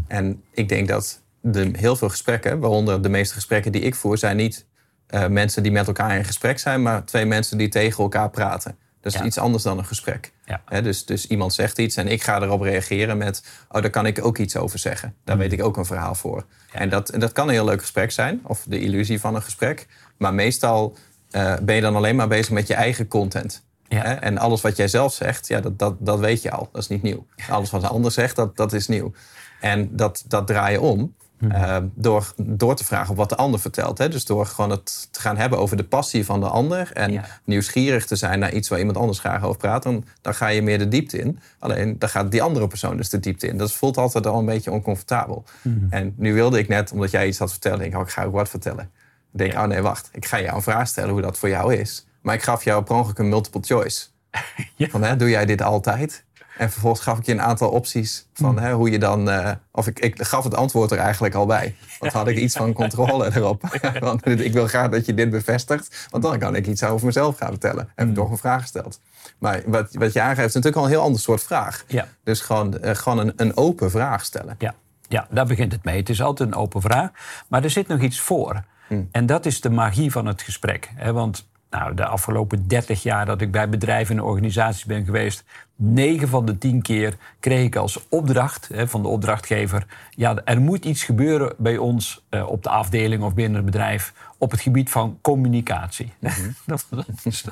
En 0.07 0.43
ik 0.51 0.69
denk 0.69 0.87
dat 0.87 1.21
de, 1.41 1.71
heel 1.73 1.95
veel 1.95 2.09
gesprekken, 2.09 2.59
waaronder 2.59 3.01
de 3.01 3.09
meeste 3.09 3.33
gesprekken 3.33 3.71
die 3.71 3.81
ik 3.81 3.95
voer... 3.95 4.17
zijn 4.17 4.37
niet 4.37 4.65
eh, 5.07 5.27
mensen 5.27 5.63
die 5.63 5.71
met 5.71 5.87
elkaar 5.87 6.17
in 6.17 6.25
gesprek 6.25 6.59
zijn... 6.59 6.81
maar 6.81 7.05
twee 7.05 7.25
mensen 7.25 7.57
die 7.57 7.69
tegen 7.69 8.03
elkaar 8.03 8.29
praten. 8.29 8.77
Dat 9.01 9.13
is 9.13 9.19
Ja. 9.19 9.25
iets 9.25 9.37
anders 9.37 9.63
dan 9.63 9.77
een 9.77 9.85
gesprek. 9.85 10.31
Ja. 10.45 10.81
Dus, 10.81 11.05
dus 11.05 11.27
iemand 11.27 11.53
zegt 11.53 11.77
iets 11.77 11.95
en 11.95 12.07
ik 12.07 12.23
ga 12.23 12.41
erop 12.41 12.61
reageren 12.61 13.17
met... 13.17 13.43
oh, 13.71 13.81
daar 13.81 13.89
kan 13.89 14.05
ik 14.05 14.25
ook 14.25 14.37
iets 14.37 14.55
over 14.55 14.79
zeggen. 14.79 15.15
Daar 15.23 15.37
weet 15.37 15.51
ik 15.51 15.63
ook 15.63 15.77
een 15.77 15.85
verhaal 15.85 16.15
voor. 16.15 16.45
En 16.71 16.89
dat, 16.89 17.09
en 17.09 17.19
dat 17.19 17.31
kan 17.31 17.47
een 17.47 17.53
heel 17.53 17.65
leuk 17.65 17.81
gesprek 17.81 18.11
zijn, 18.11 18.39
of 18.43 18.65
de 18.67 18.79
illusie 18.79 19.19
van 19.19 19.35
een 19.35 19.41
gesprek. 19.41 19.87
Maar 20.17 20.33
meestal 20.33 20.97
eh, 21.31 21.53
ben 21.61 21.75
je 21.75 21.81
dan 21.81 21.95
alleen 21.95 22.15
maar 22.15 22.27
bezig 22.27 22.51
met 22.51 22.67
je 22.67 22.73
eigen 22.73 23.07
content. 23.07 23.64
Ja. 23.87 24.21
En 24.21 24.37
alles 24.37 24.61
wat 24.61 24.77
jij 24.77 24.87
zelf 24.87 25.13
zegt, 25.13 25.47
ja, 25.47 25.59
dat, 25.59 25.79
dat, 25.79 25.95
dat 25.99 26.19
weet 26.19 26.41
je 26.41 26.51
al. 26.51 26.69
Dat 26.71 26.81
is 26.81 26.87
niet 26.87 27.03
nieuw. 27.03 27.25
Alles 27.49 27.71
wat 27.71 27.83
een 27.83 27.89
ander 27.89 28.11
zegt, 28.11 28.35
dat, 28.35 28.57
dat 28.57 28.73
is 28.73 28.87
nieuw. 28.87 29.11
En 29.59 29.95
dat, 29.95 30.23
dat 30.27 30.47
draai 30.47 30.71
je 30.71 30.81
om 30.81 31.13
eh, 31.49 31.77
door, 31.95 32.33
door 32.35 32.75
te 32.75 32.85
vragen 32.85 33.09
op 33.11 33.17
wat 33.17 33.29
de 33.29 33.35
ander 33.35 33.59
vertelt. 33.59 33.97
Hè? 33.97 34.09
Dus 34.09 34.25
door 34.25 34.45
gewoon 34.45 34.69
het 34.69 35.07
te 35.11 35.19
gaan 35.19 35.37
hebben 35.37 35.59
over 35.59 35.77
de 35.77 35.83
passie 35.83 36.25
van 36.25 36.39
de 36.39 36.47
ander... 36.47 36.91
en 36.93 37.11
Ja. 37.11 37.25
nieuwsgierig 37.43 38.05
te 38.05 38.15
zijn 38.15 38.39
naar 38.39 38.53
iets 38.53 38.69
waar 38.69 38.79
iemand 38.79 38.97
anders 38.97 39.19
graag 39.19 39.43
over 39.43 39.57
praat... 39.57 39.83
Dan, 39.83 40.05
dan 40.21 40.35
ga 40.35 40.47
je 40.47 40.61
meer 40.61 40.77
de 40.77 40.87
diepte 40.87 41.19
in. 41.19 41.39
Alleen, 41.59 41.99
dan 41.99 42.09
gaat 42.09 42.31
die 42.31 42.41
andere 42.41 42.67
persoon 42.67 42.97
dus 42.97 43.09
de 43.09 43.19
diepte 43.19 43.47
in. 43.47 43.57
Dat 43.57 43.73
voelt 43.73 43.97
altijd 43.97 44.27
al 44.27 44.39
een 44.39 44.45
beetje 44.45 44.71
oncomfortabel. 44.71 45.43
En 45.89 46.13
nu 46.17 46.33
wilde 46.33 46.59
ik 46.59 46.67
net, 46.67 46.91
omdat 46.91 47.11
jij 47.11 47.27
iets 47.27 47.37
had 47.37 47.51
verteld... 47.51 47.77
denk 47.79 47.93
ik, 47.93 47.99
oh, 47.99 48.05
ik 48.05 48.11
ga 48.11 48.23
ook 48.23 48.33
wat 48.33 48.49
vertellen. 48.49 48.89
Ik 49.33 49.39
denk, 49.39 49.53
oh 49.53 49.63
nee, 49.63 49.81
wacht. 49.81 50.09
Ik 50.11 50.25
ga 50.25 50.41
jou 50.41 50.55
een 50.55 50.61
vraag 50.61 50.87
stellen 50.87 51.09
hoe 51.09 51.21
dat 51.21 51.37
voor 51.37 51.49
jou 51.49 51.73
is. 51.73 52.05
Maar 52.25 52.35
ik 52.35 52.43
gaf 52.43 52.63
jou 52.63 52.83
per 52.83 52.95
ongeluk 52.95 53.17
een 53.17 53.29
multiple 53.29 53.61
choice. 53.63 54.05
Ja. 54.75 54.87
Van, 54.87 55.03
hè, 55.03 55.15
doe 55.15 55.29
jij 55.29 55.45
dit 55.45 55.61
altijd? 55.61 56.23
En 56.57 56.71
vervolgens 56.71 57.03
gaf 57.03 57.17
ik 57.17 57.25
je 57.25 57.31
een 57.31 57.41
aantal 57.41 57.69
opties 57.69 58.27
van 58.33 58.59
hè, 58.59 58.73
hoe 58.73 58.89
je 58.89 58.99
dan... 58.99 59.29
eh, 59.29 59.51
of 59.71 59.87
ik, 59.87 59.99
ik 59.99 60.21
gaf 60.23 60.43
het 60.43 60.55
antwoord 60.55 60.91
er 60.91 60.97
eigenlijk 60.97 61.35
al 61.35 61.45
bij. 61.45 61.75
Want 61.99 62.13
had 62.13 62.27
ik 62.27 62.37
iets 62.37 62.55
van 62.55 62.73
controle 62.73 63.35
erop. 63.35 63.79
want 63.99 64.25
ik 64.27 64.53
wil 64.53 64.67
graag 64.67 64.89
dat 64.89 65.05
je 65.05 65.13
dit 65.13 65.29
bevestigt. 65.29 66.07
Want 66.09 66.23
dan 66.23 66.39
kan 66.39 66.55
ik 66.55 66.67
iets 66.67 66.83
over 66.83 67.05
mezelf 67.05 67.37
gaan 67.37 67.49
vertellen. 67.49 67.89
Heb 67.95 68.07
ik 68.07 68.15
toch 68.15 68.31
een 68.31 68.37
vraag 68.37 68.61
gesteld. 68.61 68.99
Maar 69.37 69.61
wat, 69.65 69.93
wat 69.93 70.13
je 70.13 70.21
aangeeft 70.21 70.47
is 70.47 70.53
natuurlijk 70.53 70.75
al 70.75 70.83
een 70.83 70.89
heel 70.89 71.01
ander 71.01 71.21
soort 71.21 71.43
vraag. 71.43 71.83
Ja. 71.87 72.07
Dus 72.23 72.41
gewoon, 72.41 72.79
eh, 72.79 72.95
gewoon 72.95 73.17
een, 73.17 73.33
een 73.35 73.57
open 73.57 73.91
vraag 73.91 74.25
stellen. 74.25 74.55
Ja, 74.57 74.73
ja, 75.07 75.27
daar 75.29 75.45
begint 75.45 75.71
het 75.71 75.83
mee. 75.83 75.97
Het 75.97 76.09
is 76.09 76.21
altijd 76.21 76.49
een 76.49 76.55
open 76.55 76.81
vraag. 76.81 77.09
Maar 77.47 77.63
er 77.63 77.69
zit 77.69 77.87
nog 77.87 77.99
iets 78.01 78.19
voor. 78.19 78.63
En 79.11 79.25
dat 79.25 79.45
is 79.45 79.61
de 79.61 79.69
magie 79.69 80.11
van 80.11 80.25
het 80.25 80.41
gesprek. 80.41 80.91
Hè? 80.95 81.13
Want 81.13 81.47
nou, 81.77 81.93
de 81.93 82.05
afgelopen 82.05 82.67
30 82.67 83.03
jaar 83.03 83.25
dat 83.25 83.41
ik 83.41 83.51
bij 83.51 83.69
bedrijven 83.69 84.17
en 84.17 84.23
organisaties 84.23 84.85
ben 84.85 85.05
geweest... 85.05 85.43
9 85.77 86.27
van 86.27 86.45
de 86.45 86.57
10 86.57 86.81
keer 86.81 87.17
kreeg 87.39 87.65
ik 87.65 87.75
als 87.75 88.07
opdracht 88.09 88.67
hè, 88.67 88.87
van 88.87 89.01
de 89.01 89.07
opdrachtgever... 89.07 89.85
ja, 90.09 90.41
er 90.43 90.61
moet 90.61 90.85
iets 90.85 91.03
gebeuren 91.03 91.53
bij 91.57 91.77
ons 91.77 92.25
eh, 92.29 92.47
op 92.47 92.63
de 92.63 92.69
afdeling 92.69 93.23
of 93.23 93.33
binnen 93.33 93.55
het 93.55 93.65
bedrijf... 93.65 94.13
op 94.37 94.51
het 94.51 94.61
gebied 94.61 94.89
van 94.89 95.17
communicatie. 95.21 96.13
Dat 96.65 96.87
was- 96.89 97.45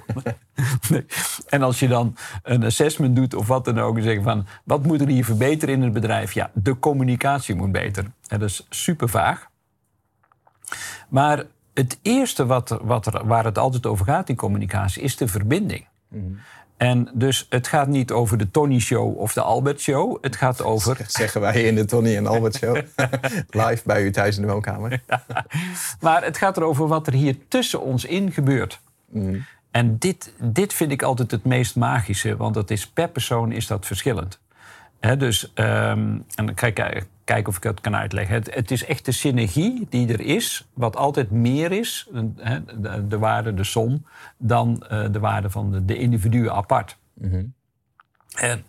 nee. 0.90 1.06
En 1.50 1.62
als 1.62 1.80
je 1.80 1.88
dan 1.88 2.16
een 2.44 2.64
assessment 2.64 3.16
doet 3.16 3.34
of 3.34 3.48
wat 3.48 3.66
dan 3.66 3.80
ook... 3.80 3.98
en 3.98 4.04
zeggen 4.04 4.24
van, 4.24 4.46
wat 4.64 4.86
moet 4.86 5.02
er 5.02 5.08
hier 5.08 5.26
verbeteren 5.26 5.76
in 5.76 5.82
het 5.82 5.94
bedrijf? 5.94 6.32
Ja, 6.34 6.52
de 6.54 6.80
communicatie 6.80 7.56
moet 7.56 7.72
beter. 7.72 8.04
En 8.28 8.40
dat 8.40 8.50
is 8.50 8.66
super 8.70 9.10
vaag. 9.10 9.48
Maar 11.10 11.44
het 11.74 12.00
eerste 12.02 12.46
wat, 12.46 12.80
wat 12.82 13.06
er, 13.06 13.28
waar 13.28 13.46
het 13.46 13.58
altijd 13.58 13.86
over 13.86 14.06
gaat 14.06 14.30
in 14.30 14.36
communicatie 14.36 15.02
is 15.02 15.18
de 15.18 15.28
verbinding. 15.28 15.86
En 16.78 17.10
dus 17.14 17.46
het 17.50 17.68
gaat 17.68 17.88
niet 17.88 18.12
over 18.12 18.38
de 18.38 18.52
Tony 18.52 18.80
Show 18.80 19.18
of 19.18 19.34
de 19.34 19.42
Albert 19.42 19.82
Show. 19.82 20.18
Het 20.22 20.36
gaat 20.36 20.64
over. 20.64 20.98
Zeggen 21.08 21.42
wij 21.42 21.64
in 21.64 21.76
de 21.76 21.86
Tony 21.86 22.16
en 22.16 22.28
Albert 22.28 22.56
Show. 22.56 22.76
Live 23.50 23.82
bij 23.86 24.04
u 24.04 24.12
thuis 24.12 24.36
in 24.36 24.42
de 24.42 24.48
woonkamer. 24.48 25.02
Maar 26.00 26.24
het 26.24 26.38
gaat 26.38 26.58
erover 26.58 26.88
wat 26.88 27.08
er 27.08 27.14
hier 27.14 27.38
tussen 27.48 27.82
ons 27.82 28.06
in 28.06 28.32
gebeurt. 28.32 28.80
En 29.72 29.98
dit, 29.98 30.34
dit 30.40 30.74
vind 30.74 30.92
ik 30.92 31.02
altijd 31.02 31.32
het 31.32 31.46
meest 31.46 31.76
magische, 31.76 32.38
want 32.38 32.54
dat 32.54 32.70
is, 32.70 32.88
per 32.88 33.10
persoon 33.10 33.52
is 33.52 33.68
dat 33.68 33.86
verschillend. 33.86 34.40
Dus, 35.18 35.54
ehm, 35.54 36.00
en 36.36 36.46
dan 36.46 36.54
kijk, 36.54 36.80
ik- 36.80 37.08
kijken 37.24 37.48
of 37.50 37.56
ik 37.56 37.62
dat 37.62 37.82
kan 37.82 37.96
uitleggen. 37.96 38.36
Het, 38.36 38.54
het 38.56 38.72
is 38.72 38.86
echt 38.86 39.06
de 39.06 39.12
synergie 39.12 39.88
die 39.90 40.08
er 40.14 40.20
is, 40.22 40.68
wat 40.74 40.96
altijd 40.96 41.32
meer 41.32 41.72
is, 41.72 42.08
de, 42.12 43.08
de 43.08 43.18
waarde, 43.18 43.54
de 43.54 43.64
som, 43.64 44.06
dan 44.38 44.86
eh, 44.90 45.06
de 45.12 45.20
waarde 45.20 45.50
van 45.50 45.72
de, 45.72 45.86
de 45.86 45.98
individuen 45.98 46.54
apart. 46.54 46.98
En 48.34 48.64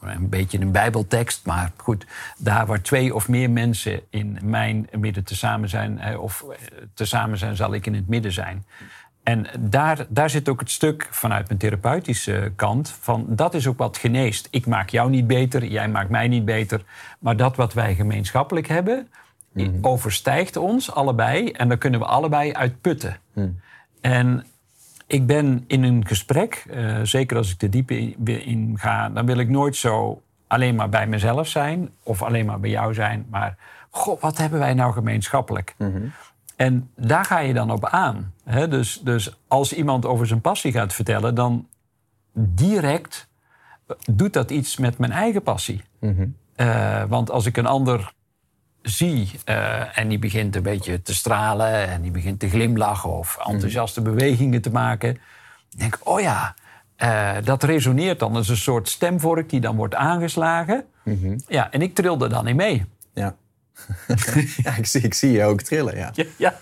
een 0.00 0.28
beetje 0.28 0.60
een 0.60 0.72
bijbeltekst, 0.72 1.46
maar 1.46 1.72
goed, 1.76 2.06
daar 2.38 2.66
waar 2.66 2.82
twee 2.82 3.14
of 3.14 3.28
meer 3.28 3.50
mensen 3.50 4.00
in 4.10 4.38
mijn 4.42 4.88
midden 4.98 5.24
tezamen 5.24 5.68
zijn, 5.68 6.18
of 6.18 6.42
eh, 6.42 6.56
tezamen 6.94 7.38
zijn, 7.38 7.56
zal 7.56 7.74
ik 7.74 7.86
in 7.86 7.94
het 7.94 8.08
midden 8.08 8.32
zijn. 8.32 8.64
En 9.24 9.46
daar, 9.58 10.06
daar 10.08 10.30
zit 10.30 10.48
ook 10.48 10.60
het 10.60 10.70
stuk 10.70 11.08
vanuit 11.10 11.46
mijn 11.48 11.58
therapeutische 11.58 12.52
kant 12.56 12.90
van 13.00 13.26
dat 13.28 13.54
is 13.54 13.66
ook 13.66 13.78
wat 13.78 13.96
geneest. 13.96 14.48
Ik 14.50 14.66
maak 14.66 14.88
jou 14.88 15.10
niet 15.10 15.26
beter, 15.26 15.64
jij 15.64 15.88
maakt 15.88 16.10
mij 16.10 16.28
niet 16.28 16.44
beter, 16.44 16.84
maar 17.18 17.36
dat 17.36 17.56
wat 17.56 17.72
wij 17.72 17.94
gemeenschappelijk 17.94 18.68
hebben, 18.68 19.08
die 19.52 19.78
overstijgt 19.80 20.56
ons 20.56 20.92
allebei 20.92 21.50
en 21.50 21.68
daar 21.68 21.78
kunnen 21.78 22.00
we 22.00 22.06
allebei 22.06 22.52
uit 22.52 22.80
putten. 22.80 23.16
En 24.00 24.44
ik 25.06 25.26
ben 25.26 25.64
in 25.66 25.82
een 25.82 26.06
gesprek, 26.06 26.64
eh, 26.70 27.00
zeker 27.02 27.36
als 27.36 27.50
ik 27.50 27.58
de 27.58 27.68
diepe 27.68 27.98
in, 27.98 28.26
in 28.26 28.74
ga, 28.78 29.08
dan 29.08 29.26
wil 29.26 29.38
ik 29.38 29.48
nooit 29.48 29.76
zo 29.76 30.22
alleen 30.46 30.74
maar 30.74 30.88
bij 30.88 31.06
mezelf 31.06 31.48
zijn 31.48 31.90
of 32.02 32.22
alleen 32.22 32.46
maar 32.46 32.60
bij 32.60 32.70
jou 32.70 32.94
zijn, 32.94 33.26
maar 33.30 33.56
goh, 33.90 34.20
wat 34.20 34.38
hebben 34.38 34.58
wij 34.58 34.74
nou 34.74 34.92
gemeenschappelijk? 34.92 35.74
En 36.56 36.90
daar 36.96 37.24
ga 37.24 37.38
je 37.38 37.54
dan 37.54 37.70
op 37.70 37.86
aan. 37.86 38.32
Dus, 38.68 39.00
dus 39.04 39.36
als 39.48 39.72
iemand 39.72 40.06
over 40.06 40.26
zijn 40.26 40.40
passie 40.40 40.72
gaat 40.72 40.92
vertellen, 40.92 41.34
dan 41.34 41.68
direct 42.34 43.28
doet 44.10 44.32
dat 44.32 44.50
iets 44.50 44.76
met 44.76 44.98
mijn 44.98 45.12
eigen 45.12 45.42
passie. 45.42 45.82
Eh, 46.54 47.02
want 47.08 47.30
als 47.30 47.46
ik 47.46 47.56
een 47.56 47.66
ander 47.66 48.12
zie 48.82 49.30
eh, 49.44 49.98
en 49.98 50.08
die 50.08 50.18
begint 50.18 50.56
een 50.56 50.62
beetje 50.62 51.02
te 51.02 51.14
stralen 51.14 51.88
en 51.88 52.02
die 52.02 52.10
begint 52.10 52.40
te 52.40 52.48
glimlachen 52.48 53.10
of 53.10 53.38
enthousiaste 53.46 54.00
bewegingen 54.00 54.62
te 54.62 54.70
maken, 54.70 55.18
denk 55.76 55.94
ik, 55.94 56.08
oh 56.08 56.20
ja, 56.20 56.54
eh, 56.96 57.32
dat 57.44 57.62
resoneert 57.62 58.18
dan. 58.18 58.32
Dat 58.32 58.42
is 58.42 58.48
een 58.48 58.56
soort 58.56 58.88
stemvork 58.88 59.50
die 59.50 59.60
dan 59.60 59.76
wordt 59.76 59.94
aangeslagen. 59.94 60.84
Ja, 61.46 61.70
en 61.70 61.82
ik 61.82 61.94
trilde 61.94 62.28
dan 62.28 62.46
in 62.46 62.56
mee. 62.56 62.84
Ja. 63.14 63.36
ja, 64.64 64.76
ik 64.76 64.86
zie, 64.86 65.00
ik 65.00 65.14
zie 65.14 65.32
je 65.32 65.44
ook 65.44 65.62
trillen, 65.62 65.96
ja. 65.96 66.12
Ja, 66.36 66.60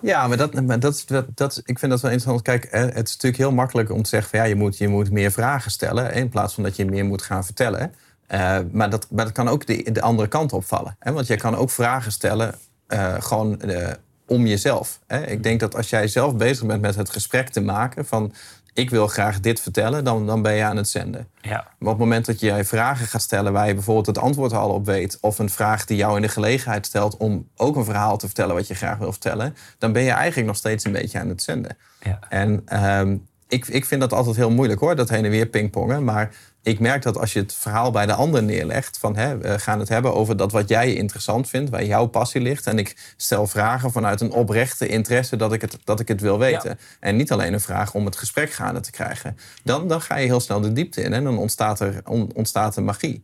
Ja, 0.00 0.26
maar, 0.26 0.36
dat, 0.36 0.60
maar 0.60 0.80
dat, 0.80 1.02
dat, 1.06 1.26
dat, 1.34 1.62
ik 1.64 1.78
vind 1.78 1.90
dat 1.90 2.00
wel 2.00 2.10
interessant. 2.10 2.42
Kijk, 2.42 2.68
het 2.70 3.08
is 3.08 3.12
natuurlijk 3.12 3.36
heel 3.36 3.52
makkelijk 3.52 3.92
om 3.92 4.02
te 4.02 4.08
zeggen... 4.08 4.30
van 4.30 4.38
ja, 4.38 4.44
je 4.44 4.54
moet, 4.54 4.78
je 4.78 4.88
moet 4.88 5.10
meer 5.10 5.30
vragen 5.30 5.70
stellen... 5.70 6.12
in 6.12 6.28
plaats 6.28 6.54
van 6.54 6.62
dat 6.62 6.76
je 6.76 6.84
meer 6.84 7.04
moet 7.04 7.22
gaan 7.22 7.44
vertellen. 7.44 7.94
Eh, 8.26 8.58
maar, 8.70 8.90
dat, 8.90 9.06
maar 9.10 9.24
dat 9.24 9.34
kan 9.34 9.48
ook 9.48 9.66
de, 9.66 9.92
de 9.92 10.00
andere 10.02 10.28
kant 10.28 10.52
opvallen. 10.52 10.96
Hè? 10.98 11.12
Want 11.12 11.26
jij 11.26 11.36
kan 11.36 11.56
ook 11.56 11.70
vragen 11.70 12.12
stellen 12.12 12.54
eh, 12.86 13.14
gewoon 13.18 13.60
eh, 13.60 13.92
om 14.26 14.46
jezelf. 14.46 15.00
Hè? 15.06 15.26
Ik 15.26 15.42
denk 15.42 15.60
dat 15.60 15.76
als 15.76 15.90
jij 15.90 16.08
zelf 16.08 16.36
bezig 16.36 16.66
bent 16.66 16.80
met 16.80 16.94
het 16.94 17.10
gesprek 17.10 17.48
te 17.48 17.60
maken... 17.60 18.06
van 18.06 18.32
ik 18.78 18.90
wil 18.90 19.06
graag 19.06 19.40
dit 19.40 19.60
vertellen, 19.60 20.04
dan, 20.04 20.26
dan 20.26 20.42
ben 20.42 20.54
je 20.54 20.62
aan 20.62 20.76
het 20.76 20.88
zenden. 20.88 21.28
ja. 21.40 21.66
Maar 21.78 21.92
op 21.92 21.98
het 21.98 21.98
moment 21.98 22.26
dat 22.26 22.40
jij 22.40 22.64
vragen 22.64 23.06
gaat 23.06 23.22
stellen 23.22 23.52
waar 23.52 23.66
je 23.66 23.74
bijvoorbeeld 23.74 24.06
het 24.06 24.18
antwoord 24.18 24.52
al 24.52 24.70
op 24.70 24.86
weet, 24.86 25.18
of 25.20 25.38
een 25.38 25.50
vraag 25.50 25.84
die 25.84 25.96
jou 25.96 26.16
in 26.16 26.22
de 26.22 26.28
gelegenheid 26.28 26.86
stelt 26.86 27.16
om 27.16 27.48
ook 27.56 27.76
een 27.76 27.84
verhaal 27.84 28.16
te 28.16 28.26
vertellen 28.26 28.54
wat 28.54 28.66
je 28.66 28.74
graag 28.74 28.98
wil 28.98 29.10
vertellen, 29.12 29.56
dan 29.78 29.92
ben 29.92 30.02
je 30.02 30.10
eigenlijk 30.10 30.46
nog 30.46 30.56
steeds 30.56 30.84
een 30.84 30.92
beetje 30.92 31.18
aan 31.18 31.28
het 31.28 31.42
zenden. 31.42 31.76
Ja. 32.02 32.18
En 32.28 32.62
ehm, 32.64 33.16
ik, 33.48 33.66
ik 33.66 33.84
vind 33.84 34.00
dat 34.00 34.12
altijd 34.12 34.36
heel 34.36 34.50
moeilijk 34.50 34.80
hoor, 34.80 34.96
dat 34.96 35.08
heen 35.08 35.24
en 35.24 35.30
weer 35.30 35.46
pingpongen. 35.46 36.04
Maar 36.04 36.34
ik 36.62 36.78
merk 36.80 37.02
dat 37.02 37.18
als 37.18 37.32
je 37.32 37.38
het 37.40 37.54
verhaal 37.54 37.90
bij 37.90 38.06
de 38.06 38.12
ander 38.12 38.42
neerlegt, 38.42 38.98
van 38.98 39.16
hè, 39.16 39.38
we 39.38 39.58
gaan 39.58 39.78
het 39.78 39.88
hebben 39.88 40.14
over 40.14 40.36
dat 40.36 40.52
wat 40.52 40.68
jij 40.68 40.94
interessant 40.94 41.48
vindt, 41.48 41.70
waar 41.70 41.84
jouw 41.84 42.06
passie 42.06 42.40
ligt. 42.40 42.66
En 42.66 42.78
ik 42.78 43.12
stel 43.16 43.46
vragen 43.46 43.92
vanuit 43.92 44.20
een 44.20 44.32
oprechte 44.32 44.88
interesse 44.88 45.36
dat 45.36 45.52
ik 45.52 45.60
het, 45.60 45.78
dat 45.84 46.00
ik 46.00 46.08
het 46.08 46.20
wil 46.20 46.38
weten. 46.38 46.78
En 47.00 47.16
niet 47.16 47.32
alleen 47.32 47.52
een 47.52 47.60
vraag 47.60 47.94
om 47.94 48.04
het 48.04 48.16
gesprek 48.16 48.50
gaande 48.52 48.80
te 48.80 48.90
krijgen. 48.90 49.36
Dan, 49.64 49.88
dan 49.88 50.00
ga 50.00 50.16
je 50.16 50.26
heel 50.26 50.40
snel 50.40 50.60
de 50.60 50.72
diepte 50.72 51.02
in 51.02 51.12
en 51.12 51.24
dan 51.24 51.38
ontstaat 51.38 51.80
er, 51.80 52.00
on- 52.04 52.30
ontstaat 52.34 52.76
er 52.76 52.82
magie. 52.82 53.22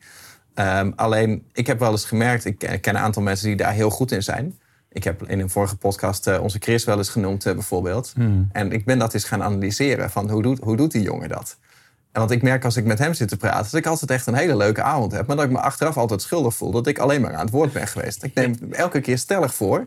Ehm, 0.54 0.90
alleen, 0.96 1.46
ik 1.52 1.66
heb 1.66 1.78
wel 1.78 1.90
eens 1.90 2.04
gemerkt, 2.04 2.44
ik 2.44 2.58
ken, 2.58 2.80
een 2.82 2.98
aantal 2.98 3.22
mensen 3.22 3.46
die 3.46 3.56
daar 3.56 3.72
heel 3.72 3.90
goed 3.90 4.12
in 4.12 4.22
zijn. 4.22 4.58
Ik 4.92 5.04
heb 5.04 5.28
in 5.28 5.40
een 5.40 5.50
vorige 5.50 5.76
podcast 5.76 6.26
eh, 6.26 6.42
onze 6.42 6.58
Chris 6.60 6.84
wel 6.84 6.98
eens 6.98 7.08
genoemd, 7.08 7.46
eh, 7.46 7.52
bijvoorbeeld. 7.52 8.12
En 8.52 8.72
ik 8.72 8.84
ben 8.84 8.98
dat 8.98 9.14
eens 9.14 9.24
gaan 9.24 9.42
analyseren 9.42 10.10
van 10.10 10.30
hoe 10.30 10.42
doet, 10.42 10.58
hoe 10.58 10.76
doet 10.76 10.90
die 10.92 11.02
jongen 11.02 11.28
dat? 11.28 11.58
En 12.14 12.20
want 12.20 12.30
ik 12.30 12.42
merk 12.42 12.64
als 12.64 12.76
ik 12.76 12.84
met 12.84 12.98
hem 12.98 13.14
zit 13.14 13.28
te 13.28 13.36
praten, 13.36 13.62
dat 13.70 13.80
ik 13.80 13.86
altijd 13.86 14.10
echt 14.10 14.26
een 14.26 14.34
hele 14.34 14.56
leuke 14.56 14.82
avond 14.82 15.12
heb. 15.12 15.26
Maar 15.26 15.36
dat 15.36 15.44
ik 15.44 15.50
me 15.50 15.58
achteraf 15.60 15.96
altijd 15.96 16.22
schuldig 16.22 16.54
voel 16.54 16.70
dat 16.70 16.86
ik 16.86 16.98
alleen 16.98 17.20
maar 17.20 17.34
aan 17.34 17.40
het 17.44 17.50
woord 17.50 17.72
ben 17.72 17.86
geweest. 17.88 18.22
Ik 18.22 18.34
neem 18.34 18.50
het 18.60 18.72
elke 18.72 19.00
keer 19.00 19.18
stellig 19.18 19.54
voor. 19.54 19.78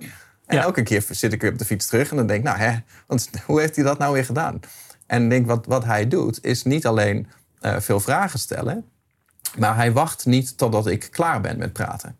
En 0.45 0.55
Ja. 0.55 0.61
elke 0.63 0.83
keer 0.83 1.05
zit 1.09 1.33
ik 1.33 1.41
weer 1.41 1.51
op 1.51 1.57
de 1.57 1.65
fiets 1.65 1.87
terug 1.87 2.09
en 2.11 2.15
dan 2.17 2.27
denk 2.27 2.39
ik, 2.39 2.45
nou 2.45 2.57
hè, 2.57 2.75
want 3.07 3.29
hoe 3.45 3.59
heeft 3.59 3.75
hij 3.75 3.85
dat 3.85 3.97
nou 3.97 4.13
weer 4.13 4.25
gedaan? 4.25 4.59
En 5.05 5.23
ik 5.23 5.29
denk, 5.29 5.45
wat, 5.45 5.65
wat 5.65 5.83
hij 5.85 6.07
doet, 6.07 6.45
is 6.45 6.63
niet 6.63 6.85
alleen 6.85 7.27
eh, 7.59 7.79
veel 7.79 7.99
vragen 7.99 8.39
stellen, 8.39 8.85
maar 9.57 9.75
hij 9.75 9.91
wacht 9.91 10.25
niet 10.25 10.57
totdat 10.57 10.87
ik 10.87 11.07
klaar 11.11 11.41
ben 11.41 11.57
met 11.57 11.73
praten. 11.73 12.15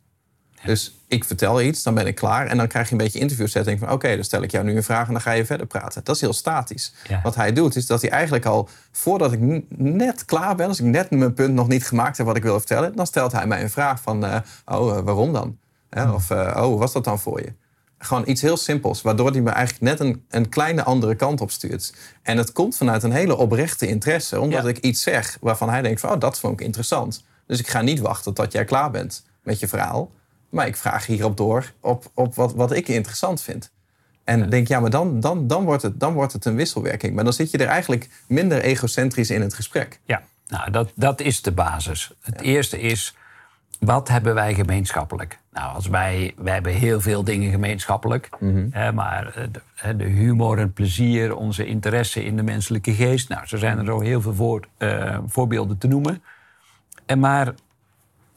Dus 0.65 0.99
ik 1.07 1.23
vertel 1.23 1.61
iets, 1.61 1.83
dan 1.83 1.93
ben 1.93 2.07
ik 2.07 2.15
klaar. 2.15 2.47
En 2.47 2.57
dan 2.57 2.67
krijg 2.67 2.85
je 2.85 2.91
een 2.91 2.97
beetje 2.97 3.19
interviewsetting 3.19 3.79
van... 3.79 3.91
oké, 3.91 4.15
dan 4.15 4.23
stel 4.23 4.41
ik 4.41 4.51
jou 4.51 4.65
nu 4.65 4.75
een 4.75 4.83
vraag 4.83 5.07
en 5.07 5.13
dan 5.13 5.21
ga 5.21 5.31
je 5.31 5.45
verder 5.45 5.65
praten. 5.65 6.01
Dat 6.03 6.15
is 6.15 6.21
heel 6.21 6.33
statisch. 6.33 6.93
Ja. 7.07 7.19
Wat 7.23 7.35
hij 7.35 7.53
doet, 7.53 7.75
is 7.75 7.85
dat 7.85 8.01
hij 8.01 8.09
eigenlijk 8.09 8.45
al... 8.45 8.69
voordat 8.91 9.31
ik 9.31 9.39
net 9.77 10.25
klaar 10.25 10.55
ben... 10.55 10.67
als 10.67 10.79
ik 10.79 10.85
net 10.85 11.11
mijn 11.11 11.33
punt 11.33 11.53
nog 11.53 11.67
niet 11.67 11.85
gemaakt 11.87 12.17
heb 12.17 12.25
wat 12.25 12.35
ik 12.35 12.43
wil 12.43 12.57
vertellen... 12.57 12.95
dan 12.95 13.07
stelt 13.07 13.31
hij 13.31 13.47
mij 13.47 13.61
een 13.61 13.69
vraag 13.69 14.01
van... 14.01 14.25
eh, 14.25 14.39
oh, 14.65 14.97
eh, 14.97 15.03
waarom 15.03 15.33
dan? 15.33 15.57
Hè? 15.89 16.11
Of, 16.11 16.29
eh, 16.29 16.37
oh, 16.37 16.61
hoe 16.61 16.77
was 16.79 16.93
dat 16.93 17.03
dan 17.03 17.19
voor 17.19 17.41
je? 17.41 17.53
Gewoon 17.99 18.23
iets 18.25 18.41
heel 18.41 18.57
simpels, 18.57 19.01
waardoor 19.01 19.31
hij 19.31 19.41
me 19.41 19.49
eigenlijk 19.49 19.83
net 19.83 19.99
een, 19.99 20.25
een 20.29 20.49
kleine 20.49 20.83
andere 20.83 21.15
kant 21.15 21.41
op 21.41 21.51
stuurt. 21.51 21.93
En 22.21 22.37
het 22.37 22.51
komt 22.51 22.77
vanuit 22.77 23.03
een 23.03 23.11
hele 23.11 23.35
oprechte 23.37 23.87
interesse, 23.87 24.39
omdat 24.39 24.63
Ja. 24.63 24.69
ik 24.69 24.77
iets 24.77 25.01
zeg 25.01 25.37
waarvan 25.41 25.69
hij 25.69 25.81
denkt: 25.81 25.99
van, 25.99 26.09
oh, 26.11 26.19
dat 26.19 26.39
vond 26.39 26.59
ik 26.59 26.65
interessant. 26.65 27.23
Dus 27.47 27.59
ik 27.59 27.67
ga 27.67 27.81
niet 27.81 27.99
wachten 27.99 28.33
tot 28.33 28.51
jij 28.51 28.65
klaar 28.65 28.91
bent 28.91 29.23
met 29.43 29.59
je 29.59 29.67
verhaal. 29.67 30.11
Maar 30.49 30.67
ik 30.67 30.75
vraag 30.75 31.05
hierop 31.05 31.37
door 31.37 31.71
op, 31.79 32.11
op 32.13 32.35
wat, 32.35 32.53
wat 32.53 32.71
ik 32.71 32.87
interessant 32.87 33.41
vind. 33.41 33.71
En 34.23 34.49
denk, 34.49 34.67
ja, 34.67 34.79
maar 34.79 34.89
dan, 34.89 35.19
dan, 35.19 35.47
dan, 35.47 35.63
wordt 35.63 35.81
het, 35.81 35.99
dan 35.99 36.13
wordt 36.13 36.33
het 36.33 36.45
een 36.45 36.55
wisselwerking. 36.55 37.15
Maar 37.15 37.23
dan 37.23 37.33
zit 37.33 37.51
je 37.51 37.57
er 37.57 37.67
eigenlijk 37.67 38.09
minder 38.27 38.61
egocentrisch 38.61 39.29
in 39.29 39.41
het 39.41 39.53
gesprek. 39.53 39.99
Ja, 40.05 40.21
nou, 40.47 40.71
dat, 40.71 40.91
dat 40.95 41.21
is 41.21 41.41
de 41.41 41.51
basis. 41.51 42.11
Het 42.21 42.41
eerste 42.41 42.79
is, 42.79 43.15
wat 43.79 44.07
hebben 44.07 44.33
wij 44.33 44.53
gemeenschappelijk? 44.53 45.39
Nou, 45.51 45.75
als 45.75 45.87
wij, 45.87 46.33
wij 46.37 46.53
hebben 46.53 46.73
heel 46.73 47.01
veel 47.01 47.23
dingen 47.23 47.51
gemeenschappelijk. 47.51 48.29
Hè, 48.71 48.91
maar 48.91 49.35
eh, 49.35 49.43
de, 49.51 49.95
de 49.95 50.03
humor 50.03 50.57
en 50.57 50.73
plezier, 50.73 51.35
onze 51.35 51.65
interesse 51.65 52.25
in 52.25 52.35
de 52.35 52.43
menselijke 52.43 52.93
geest. 52.93 53.29
Nou, 53.29 53.47
zo 53.47 53.57
zijn 53.57 53.77
er 53.77 53.85
zo 53.85 53.99
heel 53.99 54.21
veel 54.21 54.33
voor, 54.33 54.67
eh, 54.77 55.17
voorbeelden 55.27 55.77
te 55.77 55.87
noemen. 55.87 56.23
En 57.05 57.19
maar 57.19 57.53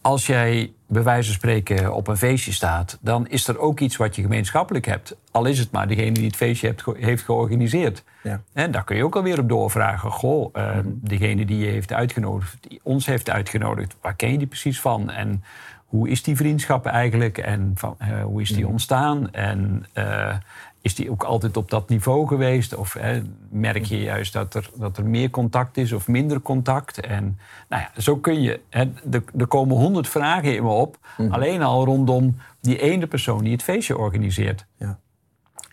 als 0.01 0.27
jij 0.27 0.73
bij 0.87 1.03
wijze 1.03 1.27
van 1.27 1.35
spreken 1.35 1.95
op 1.95 2.09
een 2.09 2.17
feestje 2.17 2.53
staat... 2.53 2.99
dan 3.01 3.29
is 3.29 3.49
er 3.49 3.59
ook 3.59 3.81
iets 3.81 3.97
wat 3.97 4.17
je 4.17 4.23
gemeenschappelijk 4.23 4.87
hebt. 4.87 5.17
Al 5.31 5.45
is 5.45 5.59
het 5.59 5.71
maar 5.71 5.89
degene 5.89 6.13
die 6.13 6.27
het 6.27 6.37
feestje 6.37 6.67
hebt, 6.67 6.85
heeft 6.97 7.23
georganiseerd. 7.23 8.05
Ja. 8.23 8.41
En 8.53 8.71
daar 8.71 8.85
kun 8.85 8.97
je 8.97 9.05
ook 9.05 9.17
alweer 9.17 9.39
op 9.39 9.49
doorvragen. 9.49 10.11
Goh, 10.11 10.49
eh, 10.53 10.79
degene 10.85 11.45
die 11.45 11.59
je 11.59 11.71
heeft 11.71 11.93
uitgenodigd, 11.93 12.57
die 12.61 12.81
ons 12.83 13.07
heeft 13.07 13.31
uitgenodigd... 13.31 13.97
waar 14.01 14.15
ken 14.15 14.33
je 14.33 14.39
die 14.39 14.47
precies 14.47 14.81
van? 14.81 15.11
En 15.11 15.45
hoe 15.87 16.09
is 16.09 16.23
die 16.23 16.37
vriendschap 16.37 16.87
eigenlijk? 16.87 17.39
En 17.39 17.73
van, 17.75 17.95
eh, 17.99 18.23
hoe 18.23 18.41
is 18.41 18.51
die 18.51 18.67
ontstaan? 18.67 19.33
En 19.33 19.87
eh, 19.93 20.35
is 20.81 20.95
die 20.95 21.11
ook 21.11 21.23
altijd 21.23 21.57
op 21.57 21.71
dat 21.71 21.89
niveau 21.89 22.27
geweest? 22.27 22.75
Of 22.75 22.95
eh, 22.95 23.17
merk 23.49 23.85
je 23.85 24.01
juist 24.01 24.33
dat 24.33 24.55
er, 24.55 24.71
dat 24.75 24.97
er 24.97 25.05
meer 25.05 25.31
contact 25.31 25.77
is 25.77 25.93
of 25.93 26.09
minder 26.09 26.41
contact? 26.41 27.01
En 27.01 27.39
nou 27.69 27.83
ja, 27.83 28.01
zo 28.01 28.17
kun 28.17 28.41
je... 28.41 28.61
Hè, 28.69 28.81
er, 29.11 29.23
er 29.39 29.47
komen 29.47 29.77
honderd 29.77 30.09
vragen 30.09 30.55
in 30.55 30.63
me 30.63 30.69
op. 30.69 30.99
Alleen 31.31 31.63
al 31.63 31.85
rondom 31.85 32.37
die 32.61 32.81
ene 32.81 33.07
persoon 33.07 33.43
die 33.43 33.53
het 33.53 33.63
feestje 33.63 33.99
organiseert. 33.99 34.67
Ja. 34.77 34.99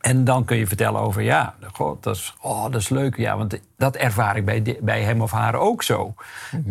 En 0.02 0.24
dan 0.24 0.46
kun 0.46 0.58
je 0.58 0.68
vertellen 0.68 1.02
over, 1.02 1.22
ja, 1.22 1.56
god, 1.74 2.04
dat, 2.04 2.16
is, 2.16 2.36
oh, 2.42 2.64
dat 2.64 2.82
is 2.82 2.90
leuk. 2.90 3.18
Ja, 3.18 3.38
want 3.38 3.60
dat 3.78 3.96
ervaar 3.96 4.38
ik 4.38 4.46
bij, 4.46 4.78
bij 4.82 5.02
hem 5.02 5.22
of 5.22 5.32
haar 5.32 5.56
ook 5.56 5.84
zo. 5.84 6.14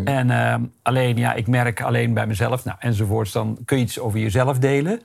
En 0.04 0.30
ehm, 0.30 0.62
alleen, 0.82 1.16
ja, 1.16 1.32
ik 1.32 1.46
merk 1.46 1.80
alleen 1.80 2.14
bij 2.14 2.26
mezelf, 2.26 2.64
nou, 2.64 2.76
enzovoorts. 2.80 3.32
Dan 3.32 3.58
kun 3.64 3.76
je 3.76 3.82
iets 3.84 3.98
over 3.98 4.18
jezelf 4.18 4.58
delen. 4.58 5.00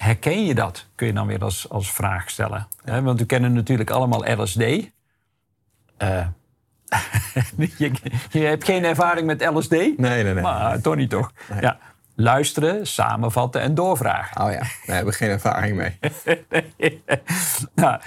Herken 0.00 0.46
je 0.46 0.54
dat? 0.54 0.86
Kun 0.94 1.06
je 1.06 1.12
dan 1.12 1.26
weer 1.26 1.44
als, 1.44 1.68
als 1.68 1.92
vraag 1.92 2.30
stellen. 2.30 2.68
Want 2.84 3.18
we 3.18 3.26
kennen 3.26 3.52
natuurlijk 3.52 3.90
allemaal 3.90 4.42
LSD. 4.42 4.60
Eh, 5.96 6.26
je, 7.78 7.92
je 8.30 8.40
hebt 8.40 8.64
geen 8.64 8.84
ervaring 8.84 9.26
met 9.26 9.50
LSD? 9.52 9.70
Nee, 9.70 9.94
nee, 9.96 10.24
nee. 10.24 10.42
Maar 10.42 10.80
Tony 10.80 11.06
toch? 11.06 11.32
Ja. 11.60 11.78
Luisteren, 12.14 12.86
samenvatten 12.86 13.60
en 13.60 13.74
doorvragen. 13.74 14.42
Oh 14.42 14.52
ja, 14.52 14.58
daar 14.58 14.96
hebben 14.96 15.12
we 15.12 15.18
geen 15.18 15.30
ervaring 15.30 15.76
mee. 15.76 15.98
Nou, 17.74 18.00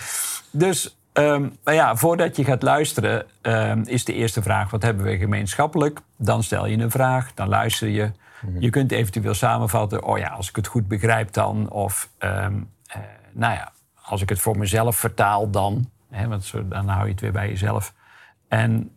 dus 0.51 0.97
ehm, 1.13 1.49
maar 1.63 1.73
ja, 1.73 1.95
voordat 1.95 2.35
je 2.35 2.43
gaat 2.43 2.63
luisteren, 2.63 3.25
ehm, 3.41 3.81
is 3.85 4.05
de 4.05 4.13
eerste 4.13 4.41
vraag: 4.41 4.71
wat 4.71 4.81
hebben 4.81 5.05
we 5.05 5.17
gemeenschappelijk? 5.17 5.99
Dan 6.17 6.43
stel 6.43 6.65
je 6.65 6.77
een 6.77 6.91
vraag, 6.91 7.33
dan 7.33 7.47
luister 7.47 7.87
je. 7.87 8.11
Je 8.59 8.69
kunt 8.69 8.91
eventueel 8.91 9.33
samenvatten: 9.33 10.03
oh 10.03 10.17
ja, 10.17 10.27
als 10.27 10.49
ik 10.49 10.55
het 10.55 10.67
goed 10.67 10.87
begrijp, 10.87 11.33
dan. 11.33 11.69
Of 11.69 12.09
ehm, 12.17 12.53
eh, 12.85 13.01
nou 13.31 13.53
ja, 13.53 13.71
als 14.01 14.21
ik 14.21 14.29
het 14.29 14.39
voor 14.39 14.57
mezelf 14.57 14.97
vertaal, 14.97 15.49
dan. 15.49 15.89
Hè, 16.09 16.27
want 16.27 16.43
zo, 16.43 16.67
dan 16.67 16.87
hou 16.87 17.05
je 17.05 17.11
het 17.11 17.21
weer 17.21 17.31
bij 17.31 17.47
jezelf. 17.49 17.93
En 18.47 18.91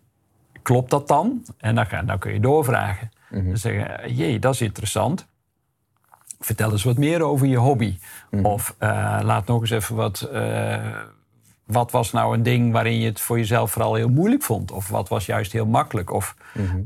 klopt 0.63 0.91
dat 0.91 1.09
dan? 1.09 1.45
En 1.59 1.75
dan, 1.75 1.87
ga, 1.87 2.03
dan 2.03 2.19
kun 2.19 2.33
je 2.33 2.41
doorvragen. 2.41 3.11
Dan 3.31 3.57
zeggen: 3.57 4.15
jee, 4.15 4.39
dat 4.39 4.55
is 4.55 4.61
interessant. 4.61 5.27
Vertel 6.41 6.73
eens 6.73 6.85
wat 6.85 6.97
meer 6.99 7.23
over 7.23 7.47
je 7.47 7.57
hobby. 7.57 7.99
Of 8.43 8.75
eh, 8.79 9.19
laat 9.23 9.47
nog 9.47 9.61
eens 9.61 9.71
even 9.71 9.95
wat. 9.97 10.21
eh, 10.21 10.97
wat 11.65 11.91
was 11.91 12.13
nou 12.13 12.35
een 12.35 12.43
ding 12.43 12.73
waarin 12.73 12.99
je 13.01 13.07
het 13.07 13.21
voor 13.21 13.39
jezelf 13.39 13.71
vooral 13.71 13.95
heel 13.95 14.09
moeilijk 14.09 14.43
vond? 14.43 14.71
Of 14.71 14.89
wat 14.89 15.09
was 15.09 15.27
juist 15.27 15.53
heel 15.53 15.67
makkelijk? 15.67 16.13
Of 16.13 16.37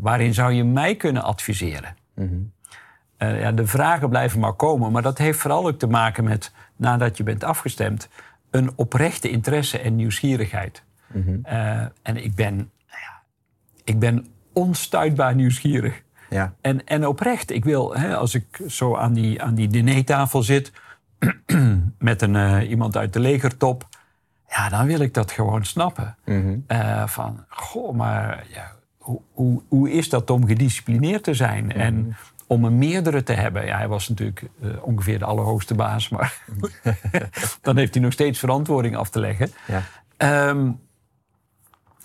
waarin 0.00 0.34
zou 0.34 0.52
je 0.52 0.64
mij 0.64 0.96
kunnen 0.96 1.22
adviseren? 1.22 1.96
Eh, 3.20 3.40
ja, 3.40 3.52
de 3.52 3.66
vragen 3.66 4.08
blijven 4.08 4.40
maar 4.40 4.52
komen. 4.52 4.92
Maar 4.92 5.02
dat 5.02 5.18
heeft 5.18 5.38
vooral 5.38 5.66
ook 5.66 5.78
te 5.78 5.86
maken 5.86 6.24
met, 6.24 6.52
nadat 6.76 7.16
je 7.16 7.22
bent 7.22 7.44
afgestemd, 7.44 8.08
een 8.50 8.72
oprechte 8.76 9.30
interesse 9.30 9.78
en 9.78 9.96
nieuwsgierigheid. 9.96 10.82
Eh, 11.42 11.80
en 12.02 12.24
ik 12.24 12.34
ben, 12.34 12.54
nou 12.56 13.00
ja, 13.00 13.22
ik 13.84 13.98
ben 13.98 14.26
onstuitbaar 14.52 15.34
nieuwsgierig. 15.34 16.02
Ja. 16.30 16.54
En, 16.60 16.86
en 16.86 17.06
oprecht, 17.06 17.50
ik 17.50 17.64
wil, 17.64 17.94
hè, 17.94 18.16
als 18.16 18.34
ik 18.34 18.62
zo 18.68 18.96
aan 18.96 19.12
die, 19.12 19.42
aan 19.42 19.54
die 19.54 19.68
dinertafel 19.68 20.42
zit... 20.42 20.72
met 21.98 22.22
een, 22.22 22.36
eh, 22.36 22.70
iemand 22.70 22.96
uit 22.96 23.12
de 23.12 23.20
legertop... 23.20 23.88
ja, 24.48 24.68
dan 24.68 24.86
wil 24.86 25.00
ik 25.00 25.14
dat 25.14 25.32
gewoon 25.32 25.64
snappen. 25.64 26.16
Mhm. 26.24 26.58
Van, 27.06 27.44
goh, 27.48 27.94
maar 27.94 28.46
ja, 28.48 28.72
hoe, 29.32 29.62
hoe, 29.68 29.90
is 29.90 30.08
dat 30.08 30.30
om 30.30 30.46
gedisciplineerd 30.46 31.22
te 31.22 31.34
zijn? 31.34 31.72
En 31.72 32.16
om 32.46 32.64
een 32.64 32.78
meerdere 32.78 33.22
te 33.22 33.32
hebben. 33.32 33.66
Ja, 33.66 33.76
hij 33.76 33.88
was 33.88 34.08
natuurlijk 34.08 34.42
eh, 34.62 34.68
ongeveer 34.82 35.18
de 35.18 35.24
allerhoogste 35.24 35.74
baas... 35.74 36.08
maar 36.08 36.42
dan 37.62 37.76
heeft 37.76 37.94
hij 37.94 38.02
nog 38.02 38.12
steeds 38.12 38.38
verantwoording 38.38 38.96
af 38.96 39.10
te 39.10 39.20
leggen. 39.20 39.52
Ja. 39.66 39.82
Ehm, 40.16 40.70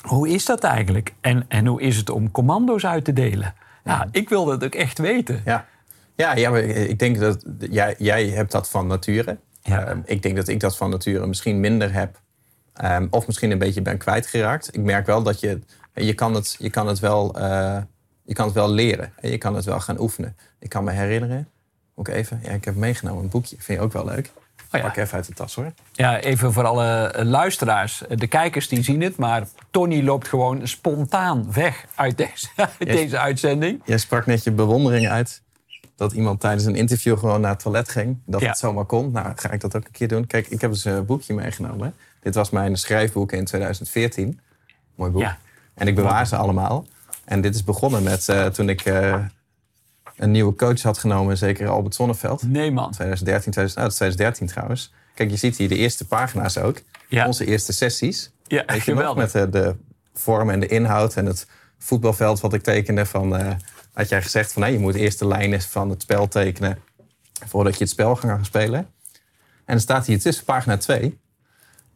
hoe 0.02 0.30
is 0.30 0.46
dat 0.46 0.64
eigenlijk? 0.64 1.14
En, 1.22 1.46
en 1.48 1.66
hoe 1.66 1.82
is 1.82 1.98
het 1.98 2.10
om 2.10 2.32
commando's 2.32 2.86
uit 2.86 3.06
te 3.06 3.14
delen? 3.14 3.54
Ja, 3.84 4.08
ik 4.12 4.30
wil 4.30 4.46
dat 4.46 4.64
ook 4.64 4.76
echt 4.76 4.98
weten. 4.98 5.42
Ja. 5.46 5.66
Ja, 6.16 6.36
ja, 6.36 6.50
maar 6.50 6.62
ik 6.64 7.00
denk 7.00 7.20
dat 7.20 7.46
jij, 7.70 7.96
jij 7.98 8.28
hebt 8.28 8.52
dat 8.52 8.70
van 8.70 8.88
nature. 8.88 9.38
Ja. 9.62 9.86
Ehm, 9.86 10.00
ik 10.06 10.22
denk 10.22 10.36
dat 10.36 10.48
ik 10.48 10.60
dat 10.60 10.78
van 10.78 10.90
nature 10.90 11.28
misschien 11.28 11.60
minder 11.60 11.94
heb. 11.94 12.20
Ehm, 12.74 13.08
of 13.10 13.28
misschien 13.28 13.52
een 13.52 13.58
beetje 13.58 13.82
ben 13.82 13.98
kwijtgeraakt. 13.98 14.76
Ik 14.76 14.82
merk 14.82 15.06
wel 15.06 15.24
dat 15.24 15.40
je, 15.40 15.60
je 15.96 16.14
kan 16.14 16.34
het, 16.34 16.56
je 16.60 16.70
kan 16.70 16.88
het 16.88 17.00
wel, 17.00 17.36
eh, 17.36 17.78
je 18.24 18.34
kan 18.34 18.46
het 18.46 18.54
wel 18.56 18.70
leren. 18.70 19.14
En 19.20 19.30
je 19.32 19.38
kan 19.38 19.56
het 19.56 19.66
wel 19.66 19.80
gaan 19.80 20.00
oefenen. 20.00 20.38
Ik 20.60 20.70
kan 20.70 20.84
me 20.84 20.92
herinneren, 20.92 21.48
ook 21.96 22.08
even, 22.08 22.40
ja, 22.44 22.50
ik 22.52 22.66
heb 22.66 22.76
meegenomen 22.76 23.24
een 23.24 23.30
boekje. 23.30 23.56
Vind 23.60 23.80
je 23.80 23.86
ook 23.86 23.94
wel 23.94 24.06
leuk? 24.06 24.32
Oh 24.72 24.82
ja. 24.82 24.88
Pak 24.88 24.96
even 24.98 25.16
uit 25.16 25.28
de 25.28 25.34
tas 25.34 25.56
hoor. 25.56 25.74
Ja, 25.92 26.20
even 26.20 26.54
voor 26.54 26.64
alle 26.66 27.08
eh, 27.08 27.26
luisteraars. 27.26 28.04
De 28.16 28.28
kijkers 28.28 28.68
die 28.68 28.84
zien 28.84 29.02
het, 29.02 29.18
maar 29.18 29.48
Tony 29.72 30.04
loopt 30.04 30.28
gewoon 30.28 30.68
spontaan 30.68 31.54
weg 31.54 31.86
uit 31.96 32.18
deze, 32.18 32.48
uit 32.56 32.72
deze 32.80 33.18
uitzending. 33.20 33.82
Jij 33.86 33.98
sprak 33.98 34.26
net 34.26 34.44
je 34.44 34.52
bewondering 34.52 35.08
uit 35.10 35.42
dat 35.96 36.12
iemand 36.14 36.40
tijdens 36.40 36.66
een 36.66 36.76
interview 36.76 37.18
gewoon 37.18 37.42
naar 37.42 37.52
het 37.52 37.60
toilet 37.60 37.90
ging. 37.90 38.18
Dat 38.26 38.42
Ja. 38.42 38.48
het 38.48 38.58
zomaar 38.58 38.86
kon. 38.86 39.12
Nou, 39.12 39.32
ga 39.36 39.52
ik 39.52 39.62
dat 39.62 39.76
ook 39.76 39.86
een 39.86 39.92
keer 39.92 40.08
doen. 40.08 40.28
Kijk, 40.28 40.48
ik 40.48 40.62
heb 40.62 40.72
dus 40.72 40.86
een 40.86 41.06
boekje 41.06 41.34
meegenomen. 41.34 41.94
Dit 42.20 42.36
was 42.36 42.50
mijn 42.50 42.78
schrijfboek 42.78 43.32
in 43.32 43.46
2014. 43.46 44.40
Mooi 44.96 45.12
boek. 45.12 45.22
Ja. 45.22 45.38
En 45.76 45.88
ik 45.88 45.96
bewaar 45.96 46.28
ze 46.28 46.36
allemaal. 46.36 46.86
En 47.26 47.42
dit 47.42 47.56
is 47.56 47.64
begonnen 47.64 48.04
met 48.04 48.30
eh, 48.30 48.46
toen 48.46 48.70
ik 48.70 48.82
eh, 48.82 49.26
een 50.18 50.32
nieuwe 50.32 50.56
coach 50.56 50.82
had 50.82 50.98
genomen. 50.98 51.38
Zeker 51.38 51.68
Albert 51.68 51.96
Zonneveld. 51.96 52.44
Nee, 52.44 52.72
man. 52.72 52.92
2013, 52.92 53.52
2000, 53.52 53.80
nou, 53.80 53.92
2013 53.92 54.48
trouwens. 54.48 54.94
Kijk, 55.14 55.30
je 55.30 55.36
ziet 55.36 55.58
hier 55.58 55.70
de 55.70 55.76
eerste 55.76 56.08
pagina's 56.08 56.58
ook. 56.58 56.82
Ja. 57.08 57.26
Onze 57.26 57.46
eerste 57.46 57.74
sessies. 57.74 58.32
Ja, 58.48 58.64
Weet 58.66 58.82
geweldig. 58.82 59.24
Met 59.24 59.32
de, 59.32 59.50
de 59.50 59.76
vorm 60.14 60.50
en 60.50 60.60
de 60.60 60.68
inhoud 60.68 61.16
en 61.16 61.26
het 61.26 61.48
voetbalveld 61.78 62.40
wat 62.40 62.54
ik 62.54 62.62
tekende. 62.62 63.06
Van, 63.06 63.38
eh, 63.38 63.54
had 63.94 64.10
jij 64.10 64.22
gezegd 64.22 64.54
van 64.54 64.62
nee, 64.62 64.72
je 64.72 64.80
moet 64.80 64.96
eerst 64.96 65.20
de 65.20 65.28
lijnen 65.28 65.62
van 65.62 65.90
het 65.90 66.02
spel 66.02 66.28
tekenen 66.28 66.80
voordat 67.46 67.74
je 67.74 67.80
het 67.80 67.90
spel 67.90 68.16
gaat 68.16 68.32
gaan 68.32 68.46
spelen. 68.46 68.80
En 69.66 69.74
dan 69.74 69.80
staat 69.80 70.06
hier 70.06 70.20
tussen 70.20 70.46
pagina 70.46 70.78
2. 70.78 71.20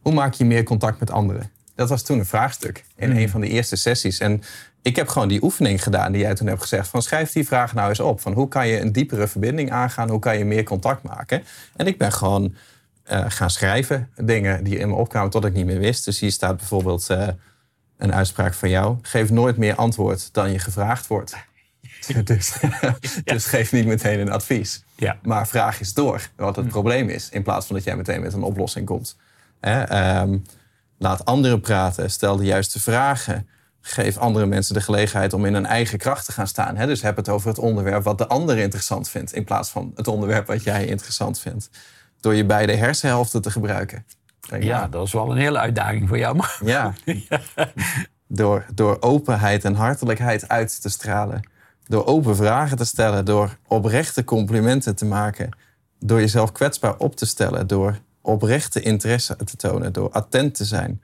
Hoe 0.00 0.12
maak 0.12 0.34
je 0.34 0.44
meer 0.44 0.62
contact 0.62 1.00
met 1.00 1.10
anderen? 1.10 1.50
Dat 1.80 1.88
was 1.88 2.02
toen 2.02 2.18
een 2.18 2.26
vraagstuk 2.26 2.84
in 2.96 3.16
een 3.16 3.28
van 3.28 3.40
de 3.40 3.48
eerste 3.48 3.76
sessies. 3.76 4.18
En 4.18 4.42
ik 4.82 4.96
heb 4.96 5.08
gewoon 5.08 5.28
die 5.28 5.42
oefening 5.42 5.82
gedaan 5.82 6.12
die 6.12 6.20
jij 6.20 6.34
toen 6.34 6.46
hebt 6.46 6.60
gezegd. 6.60 6.88
Van 6.88 7.02
schrijf 7.02 7.32
die 7.32 7.46
vraag 7.46 7.74
nou 7.74 7.88
eens 7.88 8.00
op. 8.00 8.20
Van 8.20 8.32
hoe 8.32 8.48
kan 8.48 8.68
je 8.68 8.80
een 8.80 8.92
diepere 8.92 9.28
verbinding 9.28 9.70
aangaan? 9.70 10.10
Hoe 10.10 10.18
kan 10.18 10.38
je 10.38 10.44
meer 10.44 10.64
contact 10.64 11.02
maken? 11.02 11.42
En 11.76 11.86
ik 11.86 11.98
ben 11.98 12.12
gewoon 12.12 12.54
eh, 13.02 13.24
gaan 13.28 13.50
schrijven. 13.50 14.10
Dingen 14.16 14.64
die 14.64 14.78
in 14.78 14.88
me 14.88 14.94
opkwamen 14.94 15.30
tot 15.30 15.44
ik 15.44 15.52
niet 15.52 15.66
meer 15.66 15.78
wist. 15.78 16.04
Dus 16.04 16.20
hier 16.20 16.32
staat 16.32 16.56
bijvoorbeeld 16.56 17.10
eh, 17.10 17.28
een 17.96 18.14
uitspraak 18.14 18.54
van 18.54 18.70
jou. 18.70 18.96
Geef 19.02 19.30
nooit 19.30 19.56
meer 19.56 19.74
antwoord 19.74 20.28
dan 20.32 20.52
je 20.52 20.58
gevraagd 20.58 21.06
wordt. 21.06 21.36
dus, 22.24 22.52
dus 23.24 23.46
geef 23.46 23.72
niet 23.72 23.86
meteen 23.86 24.20
een 24.20 24.30
advies. 24.30 24.84
Ja. 24.96 25.18
Maar 25.22 25.48
vraag 25.48 25.80
eens 25.80 25.94
door 25.94 26.28
wat 26.36 26.56
het 26.56 26.68
probleem 26.68 27.08
is. 27.08 27.28
In 27.28 27.42
plaats 27.42 27.66
van 27.66 27.76
dat 27.76 27.84
jij 27.84 27.96
meteen 27.96 28.20
met 28.20 28.32
een 28.32 28.42
oplossing 28.42 28.86
komt. 28.86 29.16
Ehm, 29.60 30.36
laat 31.00 31.24
anderen 31.24 31.60
praten. 31.60 32.10
Stel 32.10 32.36
de 32.36 32.44
juiste 32.44 32.80
vragen. 32.80 33.48
Geef 33.80 34.16
andere 34.16 34.46
mensen 34.46 34.74
de 34.74 34.80
gelegenheid 34.80 35.32
om 35.32 35.44
in 35.44 35.54
hun 35.54 35.66
eigen 35.66 35.98
kracht 35.98 36.24
te 36.24 36.32
gaan 36.32 36.46
staan. 36.46 36.76
Hè? 36.76 36.86
Dus 36.86 37.02
heb 37.02 37.16
het 37.16 37.28
over 37.28 37.48
het 37.48 37.58
onderwerp 37.58 38.02
wat 38.04 38.18
de 38.18 38.26
ander 38.26 38.58
interessant 38.58 39.08
vindt. 39.08 39.32
In 39.32 39.44
plaats 39.44 39.70
van 39.70 39.92
het 39.94 40.08
onderwerp 40.08 40.46
wat 40.46 40.62
jij 40.62 40.86
interessant 40.86 41.38
vindt. 41.38 41.70
Door 42.20 42.34
je 42.34 42.44
beide 42.44 42.74
hersenhelften 42.74 43.42
te 43.42 43.50
gebruiken. 43.50 44.04
Ja, 44.60 44.88
dat 44.88 45.06
is 45.06 45.12
wel 45.12 45.30
een 45.30 45.36
hele 45.36 45.58
uitdaging 45.58 46.08
voor 46.08 46.18
jou. 46.18 46.36
Maar 46.36 46.58
ja. 46.64 46.92
Door, 48.26 48.64
door 48.74 48.96
openheid 49.00 49.64
en 49.64 49.74
hartelijkheid 49.74 50.48
uit 50.48 50.82
te 50.82 50.88
stralen. 50.88 51.48
Door 51.86 52.06
open 52.06 52.36
vragen 52.36 52.76
te 52.76 52.84
stellen. 52.84 53.24
Door 53.24 53.56
oprechte 53.66 54.24
complimenten 54.24 54.96
te 54.96 55.04
maken. 55.04 55.50
Door 55.98 56.20
jezelf 56.20 56.52
kwetsbaar 56.52 56.96
op 56.96 57.16
te 57.16 57.26
stellen. 57.26 57.66
Door 57.66 57.98
oprechte 58.22 58.80
interesse 58.80 59.36
te 59.44 59.56
tonen. 59.56 59.92
Door 59.92 60.10
attent 60.10 60.54
te 60.54 60.64
zijn. 60.64 61.02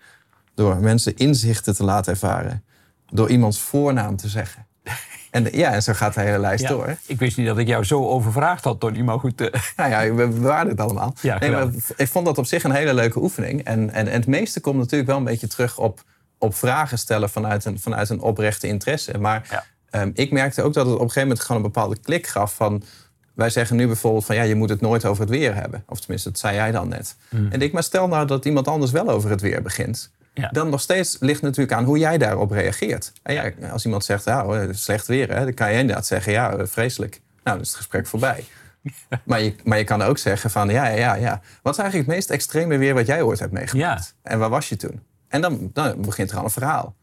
Door 0.55 0.77
mensen 0.77 1.17
inzichten 1.17 1.75
te 1.75 1.85
laten 1.85 2.13
ervaren. 2.13 2.65
Door 3.11 3.31
iemands 3.31 3.61
voornaam 3.61 4.17
te 4.17 4.29
zeggen. 4.29 4.67
En 5.31 5.49
ja, 5.53 5.73
en 5.73 5.83
zo 5.83 5.93
gaat 5.93 6.15
de 6.15 6.21
hele 6.21 6.39
lijst 6.39 6.63
Ja, 6.63 6.69
door. 6.69 6.97
ik 7.07 7.19
wist 7.19 7.37
niet 7.37 7.47
dat 7.47 7.59
ik 7.59 7.67
jou 7.67 7.85
zo 7.85 8.07
overvraagd 8.09 8.65
had, 8.65 8.81
Tony. 8.81 9.01
Maar 9.01 9.19
goed, 9.19 9.41
eh, 9.41 9.61
Nou 9.77 9.91
ja, 9.91 10.15
we 10.15 10.29
bewaren 10.29 10.69
het 10.69 10.81
allemaal. 10.81 11.15
Ja, 11.21 11.39
nee, 11.39 11.51
maar 11.51 11.61
geweldig. 11.61 11.93
ik 11.97 12.09
vond 12.09 12.27
dat 12.27 12.39
op 12.39 12.47
zich 12.47 12.65
een 12.65 12.71
hele 12.71 12.95
leuke 12.95 13.21
oefening. 13.23 13.65
En, 13.65 13.91
en, 13.91 14.07
en 14.09 14.13
het 14.15 14.27
meeste 14.27 14.61
komt 14.61 14.77
natuurlijk 14.77 15.09
wel 15.09 15.19
een 15.19 15.25
beetje 15.25 15.47
terug 15.47 15.79
op, 15.79 16.03
op 16.39 16.55
vragen 16.55 16.99
stellen 16.99 17.31
vanuit 17.31 17.65
een, 17.65 17.81
vanuit 17.81 18.09
een 18.09 18.21
oprechte 18.21 18.67
interesse. 18.67 19.19
Maar 19.19 19.47
Ja. 19.51 19.65
ehm, 19.91 20.11
ik 20.15 20.31
merkte 20.33 20.63
ook 20.63 20.73
dat 20.75 20.85
het 20.87 20.95
op 20.95 21.01
een 21.01 21.07
gegeven 21.07 21.29
moment 21.29 21.47
gewoon 21.47 21.63
een 21.63 21.71
bepaalde 21.73 21.99
klik 21.99 22.27
gaf 22.27 22.55
van... 22.55 22.83
Wij 23.37 23.51
zeggen 23.51 23.77
nu 23.77 23.87
bijvoorbeeld 23.87 24.25
van 24.25 24.37
ja, 24.37 24.43
je 24.43 24.55
moet 24.55 24.69
het 24.69 24.81
nooit 24.81 25.05
over 25.05 25.21
het 25.21 25.31
weer 25.31 25.55
hebben. 25.55 25.85
Of 25.87 26.01
tenminste, 26.01 26.31
dat 26.31 26.39
zei 26.39 26.55
jij 26.55 26.71
dan 26.71 26.89
net. 26.89 27.17
En 27.51 27.63
ik, 27.63 27.73
maar 27.73 27.83
stel 27.83 28.09
nou 28.09 28.27
dat 28.27 28.45
iemand 28.45 28.69
anders 28.69 28.91
wel 28.91 29.09
over 29.09 29.31
het 29.31 29.41
weer 29.41 29.63
begint. 29.63 30.11
Mm. 30.11 30.43
Ja. 30.43 30.49
Dan 30.53 30.71
nog 30.71 30.81
steeds 30.81 31.17
ligt 31.21 31.43
natuurlijk 31.43 31.77
aan 31.77 31.85
hoe 31.85 31.99
jij 31.99 32.19
daarop 32.19 32.51
reageert. 32.51 33.13
En 33.23 33.35
ja, 33.35 33.51
als 33.71 33.85
iemand 33.85 34.05
zegt, 34.05 34.25
ja, 34.25 34.73
slecht 34.73 35.07
weer, 35.07 35.29
hè, 35.33 35.45
dan 35.45 35.55
kan 35.55 35.73
je 35.73 35.79
inderdaad 35.79 36.07
zeggen, 36.07 36.33
ja, 36.33 36.57
eh, 36.57 36.67
vreselijk. 36.67 37.13
Nou, 37.13 37.57
dan 37.57 37.61
is 37.61 37.69
het 37.69 37.77
gesprek 37.77 38.07
voorbij. 38.07 38.45
Maar 39.25 39.43
je, 39.43 39.55
maar 39.65 39.79
je 39.79 39.85
kan 39.85 40.03
ook 40.03 40.19
zeggen 40.19 40.51
van, 40.51 40.69
ja, 40.69 40.87
ja, 40.87 40.95
ja, 40.95 41.15
ja. 41.15 41.41
Wat 41.63 41.73
is 41.73 41.79
eigenlijk 41.81 42.09
het 42.09 42.17
meest 42.17 42.31
extreme 42.31 42.77
weer 42.79 42.95
wat 42.95 43.07
jij 43.07 43.23
ooit 43.23 43.39
hebt 43.39 43.53
meegemaakt? 43.53 44.15
En 44.23 44.39
waar 44.39 44.49
was 44.49 44.69
je 44.69 44.77
toen? 44.77 45.03
En 45.29 45.41
dan, 45.41 45.71
dan 45.73 46.01
begint 46.01 46.31
er 46.31 46.39
al 46.39 46.45
een 46.45 46.51
verhaal. 46.51 46.95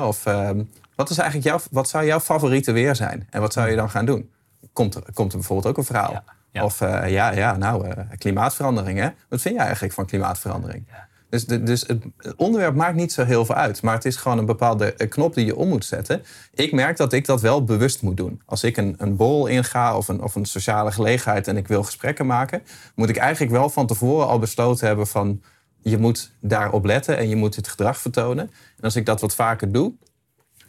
Of 0.00 0.26
ehm, 0.26 0.62
wat, 0.94 1.10
is 1.10 1.18
eigenlijk 1.18 1.48
jouw, 1.48 1.60
wat 1.70 1.88
zou 1.88 2.06
jouw 2.06 2.20
favoriete 2.20 2.72
weer 2.72 2.96
zijn? 2.96 3.26
En 3.30 3.40
wat 3.40 3.52
zou 3.52 3.70
je 3.70 3.76
dan 3.76 3.90
gaan 3.90 4.04
doen? 4.04 4.30
Komt 4.76 4.94
er, 4.94 5.02
komt 5.14 5.32
er 5.32 5.38
bijvoorbeeld 5.38 5.68
ook 5.68 5.76
een 5.78 5.84
verhaal? 5.84 6.12
Ja, 6.12 6.24
ja. 6.52 6.64
Of 6.64 6.80
eh, 6.80 7.10
ja, 7.10 7.32
ja, 7.32 7.56
nou, 7.56 7.86
eh, 7.88 8.04
klimaatverandering. 8.18 8.98
Hè? 8.98 9.08
Wat 9.28 9.40
vind 9.40 9.54
jij 9.54 9.64
eigenlijk 9.64 9.94
van 9.94 10.06
klimaatverandering? 10.06 10.84
Ja. 10.88 11.08
Dus, 11.30 11.46
de- 11.46 11.62
dus 11.62 11.80
het 11.86 12.02
onderwerp 12.36 12.74
maakt 12.74 12.94
niet 12.96 13.12
zo 13.12 13.24
heel 13.24 13.44
veel 13.44 13.54
uit. 13.54 13.82
Maar 13.82 13.94
het 13.94 14.04
is 14.04 14.16
gewoon 14.16 14.38
een 14.38 14.46
bepaalde 14.46 14.94
eh, 14.94 15.08
knop 15.08 15.34
die 15.34 15.46
je 15.46 15.56
om 15.56 15.68
moet 15.68 15.84
zetten. 15.84 16.22
Ik 16.54 16.72
merk 16.72 16.96
dat 16.96 17.12
ik 17.12 17.26
dat 17.26 17.40
wel 17.40 17.64
bewust 17.64 18.02
moet 18.02 18.16
doen. 18.16 18.42
Als 18.46 18.64
ik 18.64 18.76
een, 18.76 18.94
een 18.98 19.16
borrel 19.16 19.46
inga 19.46 19.96
of 19.96 20.08
een, 20.08 20.22
of 20.22 20.34
een 20.34 20.44
sociale 20.44 20.92
gelegenheid 20.92 21.48
en 21.48 21.56
ik 21.56 21.68
wil 21.68 21.82
gesprekken 21.82 22.26
maken, 22.26 22.62
moet 22.94 23.08
ik 23.08 23.16
eigenlijk 23.16 23.52
wel 23.52 23.68
van 23.70 23.86
tevoren 23.86 24.26
al 24.26 24.38
besloten 24.38 24.86
hebben 24.86 25.06
van 25.06 25.42
je 25.80 25.98
moet 25.98 26.32
daarop 26.40 26.84
letten 26.84 27.16
en 27.18 27.28
je 27.28 27.36
moet 27.36 27.56
het 27.56 27.68
gedrag 27.68 27.98
vertonen. 27.98 28.44
En 28.76 28.82
als 28.82 28.96
ik 28.96 29.06
dat 29.06 29.20
wat 29.20 29.34
vaker 29.34 29.72
doe, 29.72 29.92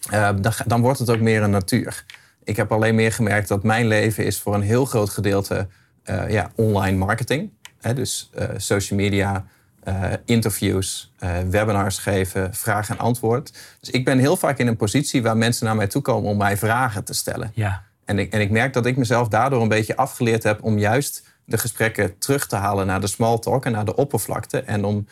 dan, 0.09 0.53
dan 0.65 0.81
wordt 0.81 0.99
het 0.99 1.09
ook 1.09 1.19
meer 1.19 1.41
een 1.43 1.49
natuur. 1.49 2.05
Ik 2.47 2.55
heb 2.55 2.71
alleen 2.71 2.95
meer 2.95 3.11
gemerkt 3.11 3.47
dat 3.47 3.63
mijn 3.63 3.87
leven 3.87 4.25
is 4.25 4.39
voor 4.39 4.55
een 4.55 4.61
heel 4.61 4.85
groot 4.85 5.09
gedeelte 5.09 5.67
eh, 6.03 6.29
ja, 6.29 6.51
online 6.55 6.97
marketing. 6.97 7.51
Hè, 7.81 7.93
dus 7.93 8.29
eh, 8.33 8.47
social 8.57 8.99
media, 8.99 9.45
eh, 9.83 10.11
interviews, 10.25 11.13
webinars 11.49 11.97
geven, 11.97 12.53
vraag 12.53 12.89
en 12.89 12.97
antwoord. 12.97 13.53
Dus 13.79 13.89
ik 13.89 14.05
ben 14.05 14.19
heel 14.19 14.37
vaak 14.37 14.57
in 14.57 14.67
een 14.67 14.75
positie 14.75 15.21
waar 15.21 15.37
mensen 15.37 15.65
naar 15.65 15.75
mij 15.75 15.87
toe 15.87 16.01
komen 16.01 16.29
om 16.29 16.37
mij 16.37 16.57
vragen 16.57 17.03
te 17.03 17.13
stellen. 17.13 17.51
ja. 17.53 17.85
En 18.05 18.19
ik, 18.19 18.33
en 18.33 18.41
ik 18.41 18.49
merk 18.49 18.73
dat 18.73 18.85
ik 18.85 18.97
mezelf 18.97 19.27
daardoor 19.27 19.61
een 19.61 19.67
beetje 19.67 19.95
afgeleerd 19.95 20.43
heb 20.43 20.63
om 20.63 20.77
juist 20.77 21.23
de 21.45 21.57
gesprekken 21.57 22.17
terug 22.17 22.47
te 22.47 22.55
halen 22.55 22.87
naar 22.87 23.01
de 23.01 23.07
small 23.07 23.39
talk 23.39 23.65
en 23.65 23.71
naar 23.71 23.85
de 23.85 23.95
oppervlakte. 23.95 24.61
En 24.61 24.85
om 24.85 25.07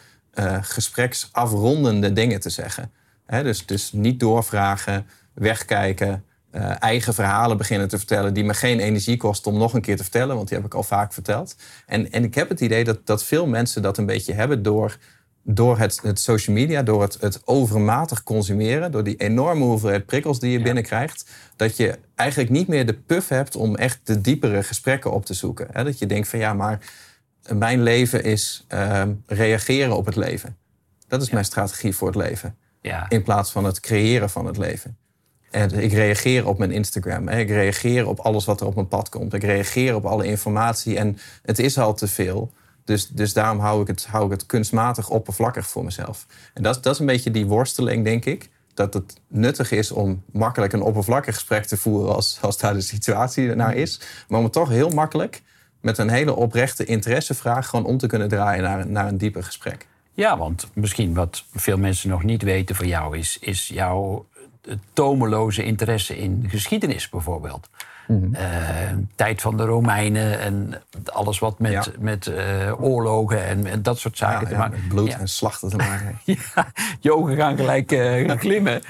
gespreksafrondende 0.61 2.13
dingen 2.13 2.39
te 2.39 2.49
zeggen. 2.49 2.91
Hè, 3.25 3.43
dus, 3.43 3.65
dus 3.65 3.91
niet 3.91 4.19
doorvragen, 4.19 5.07
wegkijken, 5.33 6.23
eh, 6.55 6.71
eigen 6.79 7.13
verhalen 7.13 7.57
beginnen 7.57 7.87
te 7.87 7.97
vertellen 7.97 8.33
die 8.33 8.43
me 8.43 8.53
geen 8.53 8.79
energie 8.79 9.17
kosten 9.17 9.51
om 9.51 9.57
nog 9.57 9.73
een 9.73 9.81
keer 9.81 9.95
te 9.95 10.03
vertellen, 10.03 10.35
want 10.35 10.47
die 10.47 10.57
heb 10.57 10.65
ik 10.65 10.73
al 10.73 10.83
vaak 10.83 11.13
verteld. 11.13 11.55
En, 11.85 12.11
en 12.11 12.23
ik 12.23 12.35
heb 12.35 12.49
het 12.49 12.59
idee 12.59 12.83
dat, 12.83 13.05
dat 13.05 13.23
veel 13.23 13.47
mensen 13.47 13.81
dat 13.81 13.97
een 13.97 14.05
beetje 14.05 14.33
hebben 14.33 14.63
door, 14.63 14.97
door 15.43 15.77
het, 15.77 15.99
het 16.01 16.19
social 16.19 16.55
media, 16.55 16.83
door 16.83 17.01
het, 17.01 17.17
het 17.19 17.41
overmatig 17.45 18.23
consumeren, 18.23 18.91
door 18.91 19.03
die 19.03 19.15
enorme 19.15 19.63
hoeveelheid 19.63 20.05
prikkels 20.05 20.39
die 20.39 20.51
je 20.51 20.61
binnenkrijgt, 20.61 21.29
dat 21.55 21.77
je 21.77 21.99
eigenlijk 22.15 22.49
niet 22.49 22.67
meer 22.67 22.85
de 22.85 22.93
puff 22.93 23.29
hebt 23.29 23.55
om 23.55 23.75
echt 23.75 23.99
de 24.03 24.21
diepere 24.21 24.63
gesprekken 24.63 25.11
op 25.11 25.25
te 25.25 25.33
zoeken. 25.33 25.67
Hè, 25.71 25.83
dat 25.83 25.99
je 25.99 26.05
denkt 26.05 26.27
van 26.27 26.39
ja, 26.39 26.53
maar 26.53 26.79
mijn 27.53 27.83
leven 27.83 28.23
is 28.23 28.65
ehm, 28.67 29.13
reageren 29.25 29.95
op 29.95 30.05
het 30.05 30.15
leven. 30.15 30.57
Dat 31.07 31.21
is 31.21 31.29
mijn 31.29 31.45
strategie 31.45 31.95
voor 31.95 32.07
het 32.07 32.17
leven 32.17 32.55
ja. 32.81 33.09
in 33.09 33.23
plaats 33.23 33.51
van 33.51 33.65
het 33.65 33.79
creëren 33.79 34.29
van 34.29 34.45
het 34.45 34.57
leven. 34.57 34.97
Ik 35.55 35.93
reageer 35.93 36.47
op 36.47 36.57
mijn 36.57 36.71
Instagram. 36.71 37.29
Ik 37.29 37.49
reageer 37.49 38.07
op 38.07 38.19
alles 38.19 38.45
wat 38.45 38.61
er 38.61 38.67
op 38.67 38.75
mijn 38.75 38.87
pad 38.87 39.09
komt. 39.09 39.33
Ik 39.33 39.43
reageer 39.43 39.95
op 39.95 40.05
alle 40.05 40.25
informatie. 40.25 40.97
En 40.97 41.17
het 41.41 41.59
is 41.59 41.77
al 41.77 41.93
te 41.93 42.07
veel. 42.07 42.51
Dus, 42.83 43.07
dus 43.07 43.33
daarom 43.33 43.59
hou 43.59 43.81
ik, 43.81 43.87
het, 43.87 44.05
hou 44.05 44.25
ik 44.25 44.31
het 44.31 44.45
kunstmatig 44.45 45.09
oppervlakkig 45.09 45.67
voor 45.67 45.83
mezelf. 45.83 46.25
En 46.53 46.63
dat, 46.63 46.83
dat 46.83 46.93
is 46.93 46.99
een 46.99 47.05
beetje 47.05 47.31
die 47.31 47.45
worsteling, 47.45 48.03
denk 48.03 48.25
ik. 48.25 48.49
Dat 48.73 48.93
het 48.93 49.17
nuttig 49.27 49.71
is 49.71 49.91
om 49.91 50.23
makkelijk 50.31 50.73
een 50.73 50.81
oppervlakkig 50.81 51.33
gesprek 51.33 51.65
te 51.65 51.77
voeren 51.77 52.15
als, 52.15 52.37
als 52.41 52.57
daar 52.57 52.73
de 52.73 52.81
situatie 52.81 53.55
naar 53.55 53.75
is. 53.75 54.01
Maar 54.27 54.37
om 54.37 54.43
het 54.43 54.53
toch 54.53 54.69
heel 54.69 54.89
makkelijk 54.89 55.41
met 55.81 55.97
een 55.97 56.09
hele 56.09 56.35
oprechte 56.35 56.85
interessevraag 56.85 57.67
gewoon 57.67 57.85
om 57.85 57.97
te 57.97 58.07
kunnen 58.07 58.27
draaien 58.27 58.63
naar, 58.63 58.87
naar 58.87 59.07
een 59.07 59.17
dieper 59.17 59.43
gesprek. 59.43 59.87
Ja, 60.13 60.37
want 60.37 60.67
misschien 60.73 61.13
wat 61.13 61.43
veel 61.53 61.77
mensen 61.77 62.09
nog 62.09 62.23
niet 62.23 62.41
weten 62.41 62.75
van 62.75 62.87
jou 62.87 63.17
is, 63.17 63.37
is 63.39 63.67
jouw 63.67 64.25
tomeloze 64.93 65.63
interesse 65.63 66.17
in 66.17 66.45
geschiedenis 66.47 67.09
bijvoorbeeld. 67.09 67.69
Mhm. 68.07 68.33
Eh, 68.33 68.45
tijd 69.15 69.41
van 69.41 69.57
de 69.57 69.65
Romeinen 69.65 70.39
en 70.39 70.73
alles 71.05 71.39
wat 71.39 71.59
met, 71.59 71.91
met 71.99 72.25
uh, 72.25 72.81
oorlogen 72.81 73.45
en, 73.45 73.65
en, 73.65 73.81
dat 73.81 73.99
soort 73.99 74.17
zaken 74.17 74.47
te 74.47 74.55
maken. 74.55 74.87
bloed 74.87 75.17
en 75.17 75.27
slachten 75.27 75.69
te 75.69 75.75
maken. 75.75 76.19
ja, 76.23 76.67
je 76.99 77.15
ogen 77.15 77.35
gaan 77.35 77.57
gelijk 77.57 77.91
uh, 77.91 78.31
glimmen. 78.31 78.81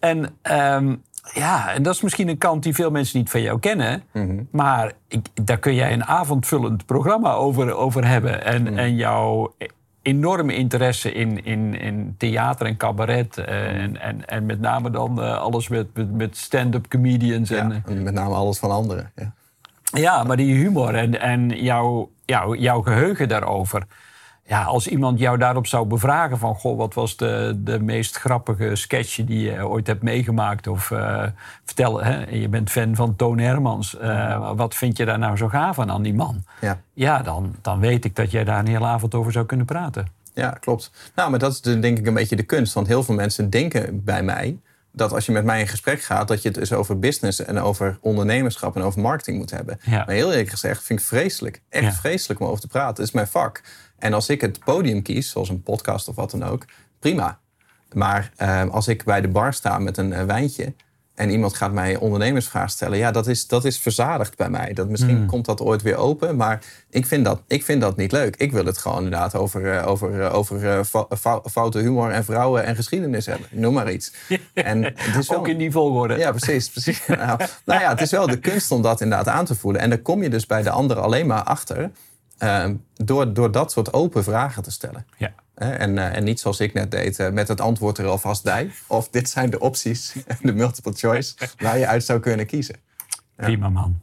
En 0.00 0.36
um, 0.42 1.02
ja, 1.34 1.72
en 1.72 1.82
dat 1.82 1.94
is 1.94 2.00
misschien 2.00 2.28
een 2.28 2.38
kant 2.38 2.62
die 2.62 2.74
veel 2.74 2.90
mensen 2.90 3.18
niet 3.18 3.30
van 3.30 3.42
jou 3.42 3.58
kennen. 3.58 4.02
Mhm. 4.12 4.42
Maar 4.50 4.92
ik, 5.08 5.26
daar 5.34 5.58
kun 5.58 5.74
jij 5.74 5.92
een 5.92 6.04
avondvullend 6.04 6.86
programma 6.86 7.32
over, 7.32 7.74
over 7.74 8.06
hebben. 8.06 8.44
En, 8.44 8.62
mhm. 8.62 8.78
en 8.78 8.96
jouw 8.96 9.54
enorme 10.02 10.54
interesse 10.54 11.12
in, 11.12 11.44
in, 11.44 11.74
in 11.74 12.14
theater 12.18 12.66
en 12.66 12.76
cabaret. 12.76 13.38
Uh, 13.38 13.82
en, 13.82 14.00
en, 14.00 14.26
en 14.26 14.46
met 14.46 14.60
name 14.60 14.90
dan 14.90 15.18
uh, 15.18 15.38
alles 15.38 15.68
met, 15.68 15.86
met, 15.94 16.12
met 16.12 16.36
stand-up 16.36 16.88
comedians. 16.88 17.50
En, 17.50 17.82
en 17.86 18.02
met 18.02 18.14
name 18.14 18.34
alles 18.34 18.58
van 18.58 18.70
anderen. 18.70 19.12
Ja, 19.14 19.32
ja 19.82 20.24
maar 20.24 20.36
die 20.36 20.54
humor 20.54 20.94
en, 20.94 21.20
en 21.20 21.48
jouw, 21.48 22.10
jouw, 22.24 22.54
jouw 22.54 22.82
geheugen 22.82 23.28
daarover 23.28 23.86
ja, 24.50 24.62
als 24.62 24.88
iemand 24.88 25.18
jou 25.18 25.38
daarop 25.38 25.66
zou 25.66 25.86
bevragen 25.86 26.38
van... 26.38 26.54
Goh, 26.54 26.76
wat 26.76 26.94
was 26.94 27.16
de, 27.16 27.54
de 27.56 27.80
meest 27.80 28.16
grappige 28.16 28.76
sketch 28.76 29.24
die 29.24 29.50
je 29.50 29.68
ooit 29.68 29.86
hebt 29.86 30.02
meegemaakt? 30.02 30.66
Of 30.66 30.90
uh, 30.90 31.22
vertel, 31.64 32.02
hè, 32.02 32.28
je 32.30 32.48
bent 32.48 32.70
fan 32.70 32.94
van 32.94 33.16
Toon 33.16 33.38
Hermans. 33.38 33.96
Uh, 34.02 34.50
wat 34.56 34.74
vind 34.74 34.96
je 34.96 35.04
daar 35.04 35.18
nou 35.18 35.36
zo 35.36 35.48
gaaf 35.48 35.78
aan, 35.78 35.90
aan 35.90 36.02
die 36.02 36.14
man? 36.14 36.44
Ja, 36.60 36.80
ja 36.92 37.22
dan, 37.22 37.54
dan 37.62 37.80
weet 37.80 38.04
ik 38.04 38.16
dat 38.16 38.30
jij 38.30 38.44
daar 38.44 38.58
een 38.58 38.68
hele 38.68 38.84
avond 38.86 39.14
over 39.14 39.32
zou 39.32 39.46
kunnen 39.46 39.66
praten. 39.66 40.06
Ja, 40.34 40.50
klopt. 40.50 40.90
Nou, 41.14 41.30
maar 41.30 41.38
dat 41.38 41.52
is 41.52 41.60
denk 41.60 41.98
ik 41.98 42.06
een 42.06 42.14
beetje 42.14 42.36
de 42.36 42.42
kunst. 42.42 42.74
Want 42.74 42.86
heel 42.86 43.02
veel 43.02 43.14
mensen 43.14 43.50
denken 43.50 44.04
bij 44.04 44.22
mij 44.22 44.58
dat 44.92 45.12
als 45.12 45.26
je 45.26 45.32
met 45.32 45.44
mij 45.44 45.60
in 45.60 45.68
gesprek 45.68 46.02
gaat, 46.02 46.28
dat 46.28 46.42
je 46.42 46.48
het 46.48 46.58
dus 46.58 46.72
over 46.72 46.98
business 46.98 47.44
en 47.44 47.58
over 47.58 47.98
ondernemerschap 48.00 48.76
en 48.76 48.82
over 48.82 49.00
marketing 49.00 49.38
moet 49.38 49.50
hebben. 49.50 49.78
Ja. 49.82 49.96
Maar 49.96 50.14
heel 50.14 50.30
eerlijk 50.30 50.50
gezegd 50.50 50.82
vind 50.82 51.00
ik 51.00 51.06
vreselijk. 51.06 51.60
Echt 51.68 51.96
vreselijk 51.96 52.40
om 52.40 52.46
over 52.46 52.60
te 52.60 52.68
praten. 52.68 52.94
Het 52.94 52.98
is 52.98 53.12
mijn 53.12 53.26
vak. 53.26 53.62
En 54.00 54.12
als 54.12 54.28
ik 54.28 54.40
het 54.40 54.64
podium 54.64 55.02
kies, 55.02 55.30
zoals 55.30 55.48
een 55.48 55.62
podcast 55.62 56.08
of 56.08 56.14
wat 56.14 56.30
dan 56.30 56.42
ook, 56.42 56.64
prima. 56.98 57.38
Maar 57.92 58.32
uh, 58.38 58.70
als 58.70 58.88
ik 58.88 59.04
bij 59.04 59.20
de 59.20 59.28
bar 59.28 59.54
sta 59.54 59.78
met 59.78 59.96
een 59.96 60.10
uh, 60.10 60.22
wijntje 60.22 60.74
en 61.14 61.30
iemand 61.30 61.54
gaat 61.54 61.72
mij 61.72 61.96
ondernemersvraag 61.96 62.70
stellen, 62.70 62.98
ja, 62.98 63.10
dat 63.10 63.26
is, 63.26 63.46
dat 63.46 63.64
is 63.64 63.78
verzadigd 63.78 64.36
bij 64.36 64.50
mij. 64.50 64.72
Dat, 64.72 64.88
misschien 64.88 65.16
hmm. 65.16 65.26
komt 65.26 65.44
dat 65.44 65.60
ooit 65.60 65.82
weer 65.82 65.96
open, 65.96 66.36
maar 66.36 66.64
ik 66.90 67.06
vind, 67.06 67.24
dat, 67.24 67.42
ik 67.46 67.64
vind 67.64 67.80
dat 67.80 67.96
niet 67.96 68.12
leuk. 68.12 68.36
Ik 68.36 68.52
wil 68.52 68.64
het 68.64 68.78
gewoon 68.78 68.96
inderdaad 68.96 69.34
over, 69.34 69.74
uh, 69.74 69.86
over, 69.86 70.30
over 70.32 70.86
foute 71.50 71.78
humor 71.78 72.10
en 72.10 72.24
vrouwen 72.24 72.64
en 72.64 72.76
geschiedenis 72.76 73.26
hebben. 73.26 73.46
Noem 73.50 73.74
maar 73.74 73.92
iets. 73.92 74.12
En 74.54 74.84
het 74.84 75.16
is 75.18 75.28
wel, 75.30 75.38
Ook 75.38 75.48
in 75.48 75.58
die 75.58 75.70
volgorde. 75.70 76.16
Ja, 76.16 76.30
precies. 76.30 76.70
precies. 76.70 77.06
nou, 77.06 77.38
nou 77.64 77.80
ja, 77.80 77.88
het 77.88 78.00
is 78.00 78.10
wel 78.10 78.26
de 78.26 78.38
kunst 78.38 78.70
om 78.70 78.82
dat 78.82 79.00
inderdaad 79.00 79.28
aan 79.28 79.44
te 79.44 79.54
voelen. 79.54 79.80
En 79.80 79.90
dan 79.90 80.02
kom 80.02 80.22
je 80.22 80.30
dus 80.30 80.46
bij 80.46 80.62
de 80.62 80.70
ander 80.70 80.98
alleen 80.98 81.26
maar 81.26 81.42
achter 81.42 81.90
Ehm, 82.40 82.74
door, 82.94 83.32
door 83.32 83.50
dat 83.50 83.72
soort 83.72 83.92
open 83.92 84.24
vragen 84.24 84.62
te 84.62 84.70
stellen. 84.70 85.06
Ja. 85.16 85.32
En, 85.54 85.96
uh, 85.96 86.16
en 86.16 86.24
niet 86.24 86.40
zoals 86.40 86.60
ik 86.60 86.72
net 86.72 86.90
deed, 86.90 87.18
uh, 87.18 87.30
met 87.30 87.48
het 87.48 87.60
antwoord 87.60 87.98
er 87.98 88.06
alvast 88.06 88.44
bij. 88.44 88.70
Of 88.86 89.08
dit 89.08 89.28
zijn 89.28 89.50
de 89.50 89.60
opties, 89.60 90.14
de 90.42 90.52
multiple 90.52 90.92
choice, 90.92 91.34
waar 91.58 91.78
je 91.78 91.86
uit 91.86 92.04
zou 92.04 92.20
kunnen 92.20 92.46
kiezen. 92.46 92.74
Ja. 93.36 93.44
Prima 93.44 93.68
man. 93.68 94.00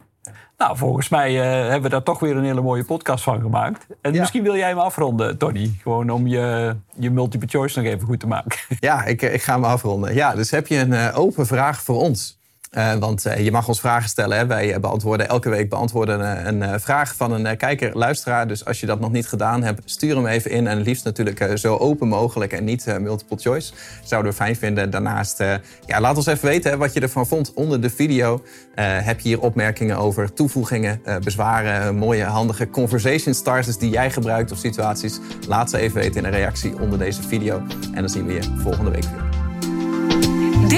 Nou, 0.58 0.78
volgens 0.78 1.10
mij 1.10 1.34
uh, 1.34 1.42
hebben 1.62 1.82
we 1.82 1.90
daar 1.90 2.04
toch 2.04 2.20
weer 2.20 2.36
een 2.36 2.44
hele 2.44 2.62
mooie 2.62 2.84
podcast 2.84 3.24
van 3.24 3.42
gemaakt. 3.42 3.88
En 4.02 4.12
misschien 4.12 4.44
wil 4.44 4.56
jij 4.56 4.68
hem 4.68 4.78
afronden, 4.78 5.38
Tony. 5.38 5.76
Gewoon 5.82 6.10
om 6.10 6.28
je, 6.28 6.76
je 6.96 7.12
multiple 7.12 7.48
choice 7.48 7.82
nog 7.82 7.88
even 7.88 8.08
goed 8.08 8.20
te 8.20 8.28
maken. 8.28 8.60
Ja, 8.80 9.04
ik, 9.04 9.22
ik 9.22 9.42
ga 9.42 9.54
hem 9.54 9.64
afronden. 9.64 10.14
Ja, 10.14 10.36
dus 10.36 10.52
heb 10.52 10.68
je 10.68 10.78
een 10.78 11.14
open 11.14 11.48
vraag 11.48 11.82
voor 11.82 12.02
ons? 12.02 12.40
Uh, 12.78 12.94
want 12.94 13.28
uh, 13.28 13.38
je 13.38 13.52
mag 13.52 13.68
ons 13.68 13.80
vragen 13.80 14.10
stellen. 14.10 14.38
Hè? 14.38 14.46
Wij 14.48 14.80
beantwoorden 14.80 15.30
elke 15.30 15.50
week 15.50 15.70
beantwoorden 15.70 16.48
een, 16.48 16.80
vraag 16.80 17.16
van 17.16 17.32
een 17.32 17.58
kijker, 17.58 17.98
luisteraar. 17.98 18.48
Dus 18.48 18.66
als 18.66 18.80
je 18.80 18.86
dat 18.86 19.00
nog 19.00 19.12
niet 19.12 19.28
gedaan 19.28 19.64
hebt, 19.64 19.82
stuur 19.86 20.16
hem 20.16 20.28
even 20.28 20.52
in. 20.52 20.68
En 20.68 20.82
liefst 20.82 21.04
natuurlijk 21.04 21.52
zo 21.56 21.76
open 21.76 22.08
mogelijk 22.08 22.54
en 22.54 22.64
niet 22.64 22.86
multiple 23.00 23.38
choice. 23.38 23.74
Zouden 24.04 24.32
we 24.32 24.38
fijn 24.38 24.56
vinden. 24.56 24.90
Daarnaast, 24.90 25.44
ja, 25.86 26.00
laat 26.00 26.16
ons 26.16 26.26
even 26.26 26.48
weten 26.48 26.72
hè, 26.72 26.78
wat 26.78 26.94
je 26.94 27.00
ervan 27.00 27.28
vond 27.28 27.54
onder 27.54 27.82
de 27.82 27.90
video. 27.90 28.44
heb 28.76 29.20
je 29.20 29.28
hier 29.28 29.42
opmerkingen 29.42 29.98
over 29.98 30.34
toevoegingen, 30.34 31.02
bezwaren, 31.24 31.96
mooie, 31.96 32.24
handige 32.24 32.70
conversation 32.70 33.34
starters 33.34 33.78
die 33.78 33.90
jij 33.90 34.12
gebruikt 34.12 34.52
of 34.52 34.58
situaties? 34.58 35.20
Laat 35.48 35.70
ze 35.70 35.78
even 35.78 36.02
weten 36.02 36.16
in 36.16 36.26
een 36.26 36.32
reactie 36.32 36.80
onder 36.80 37.00
deze 37.00 37.24
video. 37.24 37.62
En 37.94 38.00
dan 38.00 38.10
zien 38.10 38.26
we 38.26 38.34
je 38.34 38.44
volgende 38.64 38.92
week 38.92 39.04
weer. 39.04 39.37